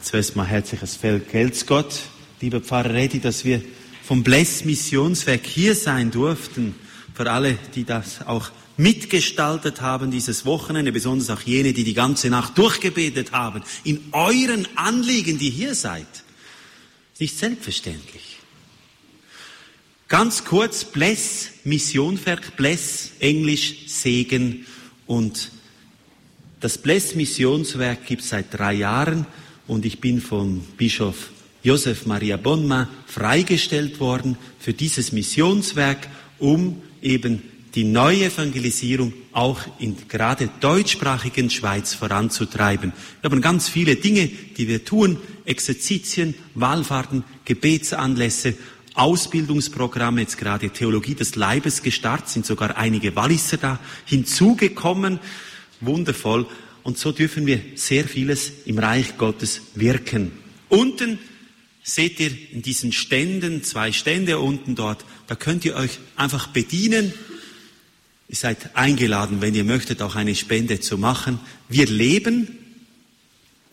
Zuerst 0.00 0.34
mal 0.34 0.46
herzliches 0.46 0.96
Vergelt's 0.96 1.66
Gott, 1.66 2.00
lieber 2.40 2.62
Pfarrer 2.62 2.94
Reddy, 2.94 3.20
dass 3.20 3.44
wir 3.44 3.60
vom 4.02 4.22
Bless 4.22 4.64
Missionswerk 4.64 5.44
hier 5.44 5.74
sein 5.74 6.10
durften. 6.10 6.74
Für 7.12 7.30
alle, 7.30 7.58
die 7.74 7.84
das 7.84 8.26
auch 8.26 8.50
mitgestaltet 8.78 9.82
haben, 9.82 10.10
dieses 10.10 10.46
Wochenende, 10.46 10.92
besonders 10.92 11.28
auch 11.28 11.42
jene, 11.42 11.74
die 11.74 11.84
die 11.84 11.92
ganze 11.92 12.30
Nacht 12.30 12.56
durchgebetet 12.56 13.32
haben, 13.32 13.62
in 13.84 14.00
euren 14.12 14.66
Anliegen, 14.74 15.36
die 15.36 15.50
hier 15.50 15.74
seid. 15.74 16.06
Nicht 17.18 17.36
selbstverständlich. 17.36 18.29
Ganz 20.10 20.44
kurz, 20.44 20.84
Bless, 20.84 21.50
Missionswerk, 21.62 22.56
Bless, 22.56 23.12
Englisch, 23.20 23.86
Segen 23.86 24.66
und 25.06 25.52
das 26.58 26.78
Bless 26.78 27.14
Missionswerk 27.14 28.06
gibt 28.06 28.22
es 28.22 28.30
seit 28.30 28.46
drei 28.52 28.72
Jahren 28.72 29.24
und 29.68 29.86
ich 29.86 30.00
bin 30.00 30.20
vom 30.20 30.62
Bischof 30.76 31.30
Josef 31.62 32.06
Maria 32.06 32.38
Bonma 32.38 32.88
freigestellt 33.06 34.00
worden 34.00 34.36
für 34.58 34.72
dieses 34.72 35.12
Missionswerk, 35.12 36.08
um 36.40 36.82
eben 37.00 37.44
die 37.76 37.84
neue 37.84 38.24
Evangelisierung 38.24 39.12
auch 39.30 39.60
in 39.78 39.96
gerade 40.08 40.50
deutschsprachigen 40.58 41.50
Schweiz 41.50 41.94
voranzutreiben. 41.94 42.92
Wir 43.20 43.30
haben 43.30 43.40
ganz 43.40 43.68
viele 43.68 43.94
Dinge, 43.94 44.26
die 44.26 44.66
wir 44.66 44.84
tun, 44.84 45.18
Exerzitien, 45.44 46.34
Wallfahrten, 46.56 47.22
Gebetsanlässe, 47.44 48.54
Ausbildungsprogramme, 48.94 50.22
jetzt 50.22 50.38
gerade 50.38 50.70
Theologie 50.70 51.14
des 51.14 51.36
Leibes 51.36 51.82
gestartet, 51.82 52.28
sind 52.28 52.46
sogar 52.46 52.76
einige 52.76 53.14
Walliser 53.16 53.56
da 53.56 53.78
hinzugekommen. 54.04 55.20
Wundervoll. 55.80 56.46
Und 56.82 56.98
so 56.98 57.12
dürfen 57.12 57.46
wir 57.46 57.60
sehr 57.74 58.04
vieles 58.04 58.52
im 58.64 58.78
Reich 58.78 59.16
Gottes 59.16 59.62
wirken. 59.74 60.32
Unten 60.68 61.18
seht 61.82 62.20
ihr 62.20 62.30
in 62.52 62.62
diesen 62.62 62.92
Ständen, 62.92 63.62
zwei 63.62 63.92
Stände 63.92 64.38
unten 64.38 64.74
dort, 64.74 65.04
da 65.26 65.34
könnt 65.34 65.64
ihr 65.64 65.76
euch 65.76 65.98
einfach 66.16 66.48
bedienen. 66.48 67.12
Ihr 68.28 68.36
seid 68.36 68.76
eingeladen, 68.76 69.40
wenn 69.40 69.54
ihr 69.54 69.64
möchtet, 69.64 70.02
auch 70.02 70.14
eine 70.14 70.34
Spende 70.34 70.80
zu 70.80 70.98
machen. 70.98 71.40
Wir 71.68 71.86
leben 71.86 72.58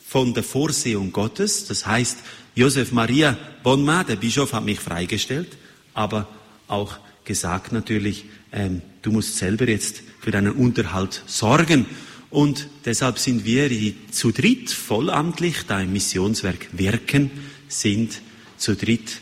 von 0.07 0.34
der 0.34 0.43
Vorsehung 0.43 1.11
Gottes. 1.11 1.65
Das 1.65 1.86
heißt, 1.86 2.20
Josef 2.58 2.91
Maria 2.91 3.38
Bonma, 3.62 4.03
der 4.03 4.16
Bischof, 4.16 4.51
hat 4.51 4.66
mich 4.66 4.80
freigestellt, 4.80 5.60
aber 5.93 6.28
auch 6.68 6.97
gesagt 7.24 7.72
natürlich, 7.72 8.26
ähm, 8.51 8.82
du 9.03 9.12
musst 9.12 9.38
selber 9.38 9.68
jetzt 9.68 10.01
für 10.20 10.32
deinen 10.32 10.53
Unterhalt 10.53 11.22
sorgen. 11.28 11.86
Und 12.32 12.68
deshalb 12.84 13.20
sind 13.20 13.45
wir, 13.45 13.70
die 13.70 13.95
zu 14.10 14.32
dritt 14.32 14.72
vollamtlich 14.72 15.68
da 15.68 15.80
im 15.82 15.93
Missionswerk 15.93 16.70
wirken, 16.72 17.30
sind 17.68 18.22
zu 18.58 18.76
dritt 18.76 19.22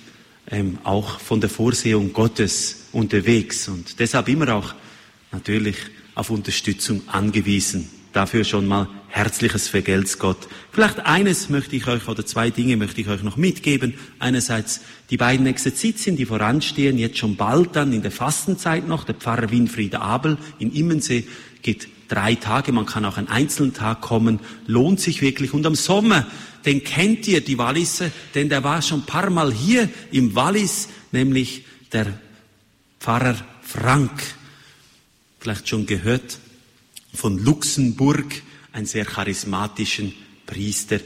ähm, 0.50 0.78
auch 0.86 1.20
von 1.20 1.42
der 1.42 1.50
Vorsehung 1.50 2.14
Gottes 2.14 2.86
unterwegs 2.94 3.68
und 3.68 4.00
deshalb 4.00 4.30
immer 4.30 4.56
auch 4.56 4.76
natürlich 5.34 5.76
auf 6.14 6.30
Unterstützung 6.30 7.02
angewiesen. 7.10 7.90
Dafür 8.14 8.46
schon 8.46 8.66
mal 8.66 8.88
herzliches 9.16 9.70
Vergelt's 9.70 10.20
Gott. 10.20 10.50
Vielleicht 10.74 11.00
eines 11.06 11.48
möchte 11.48 11.78
ich 11.78 11.88
euch, 11.88 12.06
oder 12.10 12.26
zwei 12.26 12.50
Dinge 12.50 12.76
möchte 12.76 13.00
ich 13.00 13.08
euch 13.08 13.24
noch 13.24 13.38
mitgeben. 13.38 13.94
Einerseits 14.20 14.82
die 15.10 15.16
beiden 15.16 15.48
Exerzitien, 15.48 16.18
die 16.18 16.26
voranstehen, 16.26 16.98
jetzt 16.98 17.18
schon 17.18 17.38
bald 17.38 17.78
dann 17.78 17.94
in 17.94 18.02
der 18.02 18.12
Fastenzeit 18.12 18.90
noch. 18.90 19.06
Der 19.06 19.16
Pfarrer 19.16 19.50
Winfried 19.52 19.96
Abel 19.96 20.38
in 20.60 20.74
Immensee 20.74 21.26
geht 21.62 21.88
drei 22.10 22.36
Tage, 22.36 22.74
man 22.74 22.86
kann 22.86 23.06
auch 23.06 23.18
einen 23.18 23.30
einzelnen 23.30 23.74
Tag 23.74 24.02
kommen, 24.02 24.42
lohnt 24.68 25.00
sich 25.00 25.22
wirklich. 25.22 25.54
Und 25.54 25.66
am 25.66 25.76
Sommer, 25.76 26.28
den 26.66 26.84
kennt 26.84 27.26
ihr, 27.30 27.40
die 27.40 27.58
Walliser, 27.58 28.12
denn 28.36 28.50
der 28.50 28.66
war 28.66 28.82
schon 28.82 29.00
ein 29.00 29.06
paar 29.06 29.30
Mal 29.30 29.54
hier 29.54 29.88
im 30.12 30.36
Wallis, 30.36 30.90
nämlich 31.14 31.64
der 31.94 32.20
Pfarrer 33.00 33.38
Frank. 33.62 34.12
Vielleicht 35.40 35.70
schon 35.70 35.86
gehört 35.86 36.38
von 37.14 37.38
Luxemburg, 37.38 38.42
einen 38.76 38.86
sehr 38.86 39.06
charismatischen 39.06 40.14
Priester, 40.46 41.00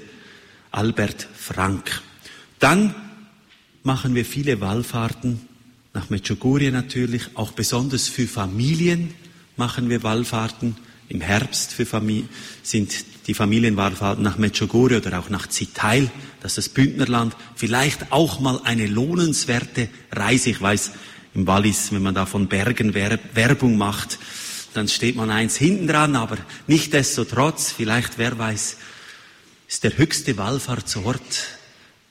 Albert 0.72 1.28
Frank. 1.36 2.02
Dann 2.58 2.96
machen 3.84 4.16
wir 4.16 4.26
viele 4.26 4.60
Wallfahrten 4.60 5.42
nach 5.94 6.10
Medjugorje 6.10 6.72
natürlich, 6.72 7.36
auch 7.36 7.52
besonders 7.52 8.08
für 8.08 8.28
Familien 8.28 9.14
machen 9.56 9.90
wir 9.90 10.04
Wallfahrten. 10.04 10.76
Im 11.10 11.22
Herbst 11.22 11.74
für 11.74 11.88
sind 12.62 12.94
die 13.28 13.34
Familienwallfahrten 13.34 14.24
nach 14.24 14.38
Medjugorje 14.38 14.98
oder 14.98 15.20
auch 15.20 15.30
nach 15.30 15.48
Zitail, 15.48 16.10
das 16.42 16.58
ist 16.58 16.68
das 16.68 16.74
Bündnerland, 16.74 17.36
vielleicht 17.56 18.12
auch 18.12 18.40
mal 18.40 18.62
eine 18.64 18.88
lohnenswerte 18.88 19.90
Reise. 20.12 20.52
Ich 20.52 20.62
weiß, 20.62 20.92
im 21.34 21.46
Wallis, 21.48 21.92
wenn 21.92 22.04
man 22.04 22.16
da 22.16 22.26
von 22.26 22.48
Bergen 22.48 22.94
Werbung 22.94 23.78
macht, 23.78 24.20
dann 24.74 24.88
steht 24.88 25.16
man 25.16 25.30
eins 25.30 25.58
hinten 25.58 25.88
dran, 25.88 26.16
aber 26.16 26.38
nicht 26.68 26.94
desto 26.94 27.26
trotz, 27.26 27.72
vielleicht, 27.72 28.18
wer 28.18 28.38
weiß, 28.38 28.78
ist 29.68 29.84
der 29.84 29.98
höchste 29.98 30.38
Wallfahrtsort 30.38 31.58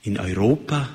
in 0.02 0.18
Europa, 0.18 0.88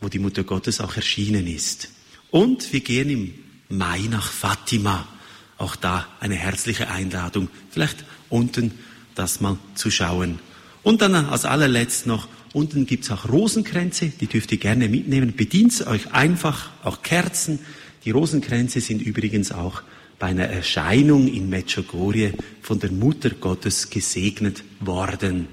wo 0.00 0.08
die 0.08 0.18
Mutter 0.18 0.44
Gottes 0.44 0.80
auch 0.80 0.96
erschienen 0.96 1.46
ist. 1.46 1.88
Und 2.30 2.72
wir 2.72 2.80
gehen 2.80 3.10
im 3.10 3.34
Mai 3.68 4.00
nach 4.10 4.30
Fatima. 4.30 5.06
Auch 5.58 5.76
da 5.76 6.06
eine 6.20 6.34
herzliche 6.34 6.88
Einladung, 6.90 7.48
vielleicht 7.70 8.04
unten 8.28 8.72
das 9.14 9.40
mal 9.40 9.58
zu 9.74 9.90
schauen. 9.90 10.38
Und 10.82 11.02
dann 11.02 11.14
als 11.14 11.44
allerletzt 11.44 12.06
noch, 12.06 12.26
unten 12.52 12.86
gibt's 12.86 13.10
auch 13.10 13.28
Rosenkränze, 13.28 14.08
die 14.08 14.26
dürft 14.26 14.50
ihr 14.52 14.58
gerne 14.58 14.88
mitnehmen. 14.88 15.34
Bedient 15.36 15.86
euch 15.86 16.12
einfach, 16.12 16.70
auch 16.82 17.02
Kerzen. 17.02 17.60
Die 18.04 18.10
Rosenkränze 18.10 18.80
sind 18.80 19.00
übrigens 19.00 19.52
auch 19.52 19.82
bei 20.22 20.28
einer 20.28 20.46
Erscheinung 20.46 21.26
in 21.26 21.50
Medjugorje 21.50 22.34
von 22.60 22.78
der 22.78 22.92
Mutter 22.92 23.30
Gottes 23.30 23.90
gesegnet 23.90 24.62
worden. 24.78 25.48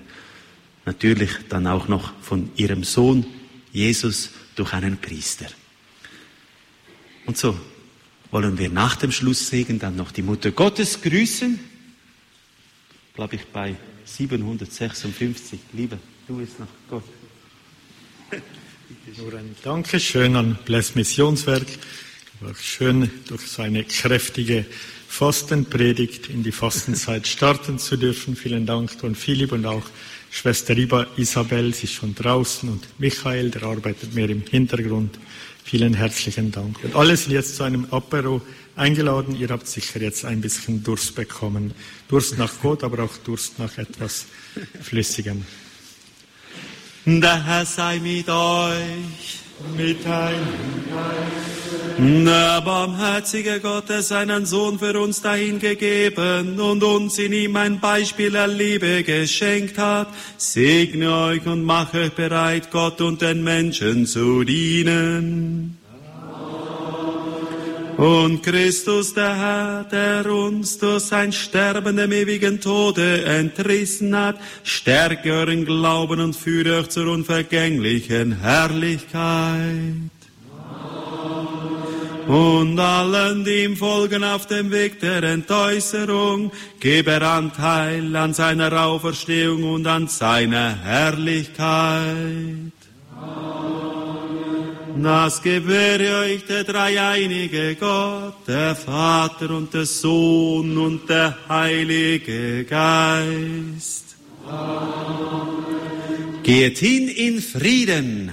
Natürlich 0.86 1.32
dann 1.50 1.66
auch 1.66 1.88
noch 1.88 2.14
von 2.22 2.52
ihrem 2.56 2.84
Sohn 2.84 3.26
Jesus 3.74 4.30
durch 4.56 4.72
einen 4.74 4.98
Priester. 4.98 5.48
Und 7.26 7.36
so 7.36 7.60
wollen 8.30 8.60
wir 8.60 8.70
nach 8.70 8.96
dem 8.96 9.12
Schlusssegen 9.12 9.80
dann 9.80 9.96
noch 9.96 10.12
die 10.12 10.22
Mutter 10.22 10.52
Gottes 10.52 11.02
grüßen. 11.02 11.60
Glaube 13.16 13.38
ich 13.38 13.46
bei 13.48 13.76
756. 14.06 15.62
Liebe, 15.74 15.98
du 16.28 16.38
bist 16.38 16.60
noch 16.60 16.68
Gott. 16.88 17.06
Nur 19.18 19.34
ein 19.34 19.56
Dankeschön 19.64 20.36
an 20.36 20.60
Bless 20.64 20.94
Missionswerk. 20.94 21.66
Schön 22.62 23.12
durch 23.28 23.42
seine 23.48 23.84
kräftige 23.84 24.66
Fastenpredigt 25.10 26.30
in 26.30 26.42
die 26.42 26.54
Fastenzeit 26.54 27.28
starten 27.28 27.80
zu 27.80 27.98
dürfen. 27.98 28.36
Vielen 28.36 28.66
Dank, 28.66 28.98
Don 29.00 29.14
Philipp 29.14 29.52
und 29.52 29.66
auch 29.66 29.84
Schwester 30.32 30.78
Riba 30.78 31.08
Isabel, 31.18 31.74
sie 31.74 31.86
ist 31.86 31.94
schon 31.94 32.16
draußen 32.16 32.70
und 32.70 32.88
Michael, 32.98 33.50
der 33.50 33.64
arbeitet 33.64 34.14
mehr 34.14 34.30
im 34.30 34.42
Hintergrund. 34.42 35.20
Vielen 35.66 35.94
herzlichen 35.94 36.52
Dank. 36.52 36.82
Und 36.84 36.96
alle 36.96 37.18
sind 37.18 37.34
jetzt 37.34 37.58
zu 37.58 37.64
einem 37.64 37.88
Apero 37.92 38.42
eingeladen. 38.76 39.36
Ihr 39.36 39.50
habt 39.50 39.68
sicher 39.68 40.02
jetzt 40.02 40.24
ein 40.24 40.40
bisschen 40.40 40.84
Durst 40.84 41.16
bekommen. 41.16 41.74
Durst 42.08 42.38
nach 42.38 42.54
Gott, 42.62 42.84
aber 42.84 43.04
auch 43.04 43.18
Durst 43.18 43.60
nach 43.60 43.78
etwas 43.78 44.28
Flüssigem. 44.82 45.44
Der 47.06 47.46
Herr 47.46 47.66
sei 47.66 48.00
mit 48.00 48.30
euch. 48.30 49.40
Mit 49.76 50.06
deinem 50.06 50.84
Geist. 50.90 52.26
Der 52.26 52.62
barmherzige 52.62 53.60
Gott, 53.60 53.90
der 53.90 54.02
seinen 54.04 54.46
Sohn 54.46 54.80
für 54.80 54.98
uns 55.00 55.22
dahingegeben 55.22 56.60
und 56.60 56.82
uns 56.82 57.18
in 57.20 57.34
ihm 57.34 57.56
ein 57.58 57.80
Beispiel 57.80 58.32
der 58.32 58.48
Liebe 58.48 59.04
geschenkt 59.04 59.78
hat, 59.78 60.08
segne 60.38 61.14
euch 61.14 61.46
und 61.46 61.64
mache 61.64 62.04
euch 62.04 62.14
bereit, 62.14 62.72
Gott 62.72 63.02
und 63.02 63.22
den 63.22 63.44
Menschen 63.44 64.06
zu 64.06 64.46
dienen. 64.46 65.79
Und 68.00 68.44
Christus, 68.44 69.14
der 69.14 69.36
Herr, 69.36 69.84
der 69.84 70.32
uns 70.32 70.78
durch 70.78 71.04
sein 71.04 71.34
Sterben 71.34 71.98
dem 71.98 72.14
ewigen 72.14 72.62
Tode 72.62 73.26
entrissen 73.26 74.16
hat, 74.16 74.38
stärke 74.64 75.34
euren 75.34 75.66
Glauben 75.66 76.22
und 76.22 76.34
führe 76.34 76.80
euch 76.80 76.88
zur 76.88 77.12
unvergänglichen 77.12 78.40
Herrlichkeit. 78.40 80.12
Und 82.26 82.80
allen, 82.80 83.44
die 83.44 83.66
ihm 83.66 83.76
folgen 83.76 84.24
auf 84.24 84.46
dem 84.46 84.72
Weg 84.72 85.02
der 85.02 85.22
Entäußerung, 85.24 86.54
gebe 86.80 87.12
er 87.12 87.24
Anteil 87.24 88.16
an 88.16 88.34
seiner 88.34 88.72
Auferstehung 88.82 89.64
und 89.74 89.86
an 89.86 90.08
seiner 90.08 90.74
Herrlichkeit. 90.84 92.72
Das 95.02 95.42
gewähre 95.42 96.26
euch 96.26 96.46
der 96.46 96.66
dreieinige 96.66 97.76
Gott, 97.76 98.48
der 98.48 98.76
Vater 98.76 99.52
und 99.52 99.74
der 99.74 99.86
Sohn 99.86 100.78
und 100.78 101.10
der 101.10 101.38
Heilige 101.48 102.66
Geist. 102.66 104.16
Geht 106.44 106.78
hin 106.80 107.08
in 107.08 107.42
Frieden. 107.42 108.32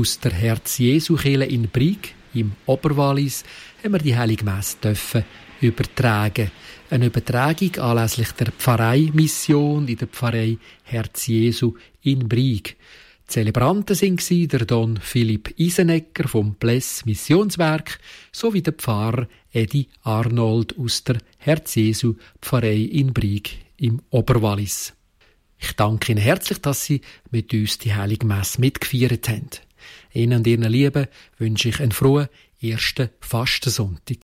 Aus 0.00 0.18
der 0.18 0.32
Herz 0.32 0.78
Jesu 0.78 1.14
Kirche 1.14 1.44
in 1.44 1.68
Brig 1.68 2.14
im 2.32 2.52
Oberwallis 2.64 3.44
haben 3.84 3.92
wir 3.92 3.98
die 3.98 4.16
Heilige 4.16 4.46
Messe 4.46 4.78
dürfen 4.82 5.24
übertragen. 5.60 6.50
Eine 6.88 7.06
Übertragung 7.06 7.76
anlässlich 7.76 8.32
der 8.32 8.50
Pfarrei-Mission 8.50 9.88
in 9.88 9.98
der 9.98 10.06
Pfarrei 10.06 10.56
Herz 10.84 11.26
Jesu 11.26 11.74
in 12.00 12.26
Brig. 12.30 12.78
Die 12.78 13.26
Zelebranten 13.26 13.94
waren 14.00 14.48
der 14.48 14.64
Don 14.64 14.96
Philipp 14.96 15.52
Isenegger 15.58 16.28
vom 16.28 16.54
Bless 16.54 17.04
Missionswerk 17.04 17.98
sowie 18.32 18.62
der 18.62 18.72
Pfarrer 18.72 19.28
Edi 19.52 19.86
Arnold 20.02 20.78
aus 20.78 21.04
der 21.04 21.18
Herz 21.36 21.74
Jesu 21.74 22.14
Pfarrei 22.40 22.88
in 22.90 23.12
Brig 23.12 23.58
im 23.76 24.00
Oberwallis. 24.08 24.94
Ich 25.58 25.72
danke 25.72 26.12
Ihnen 26.12 26.22
herzlich, 26.22 26.58
dass 26.62 26.86
Sie 26.86 27.02
mit 27.30 27.52
uns 27.52 27.76
die 27.76 27.94
Heilige 27.94 28.26
Messe 28.26 28.62
mitgefeiert 28.62 29.28
haben. 29.28 29.50
Ihnen 30.12 30.38
und 30.38 30.46
Ihren 30.46 30.70
Lieben 30.70 31.06
wünsche 31.38 31.68
ich 31.68 31.80
einen 31.80 31.92
frohen 31.92 32.28
ersten 32.60 33.10
Fastensonntag. 33.20 34.18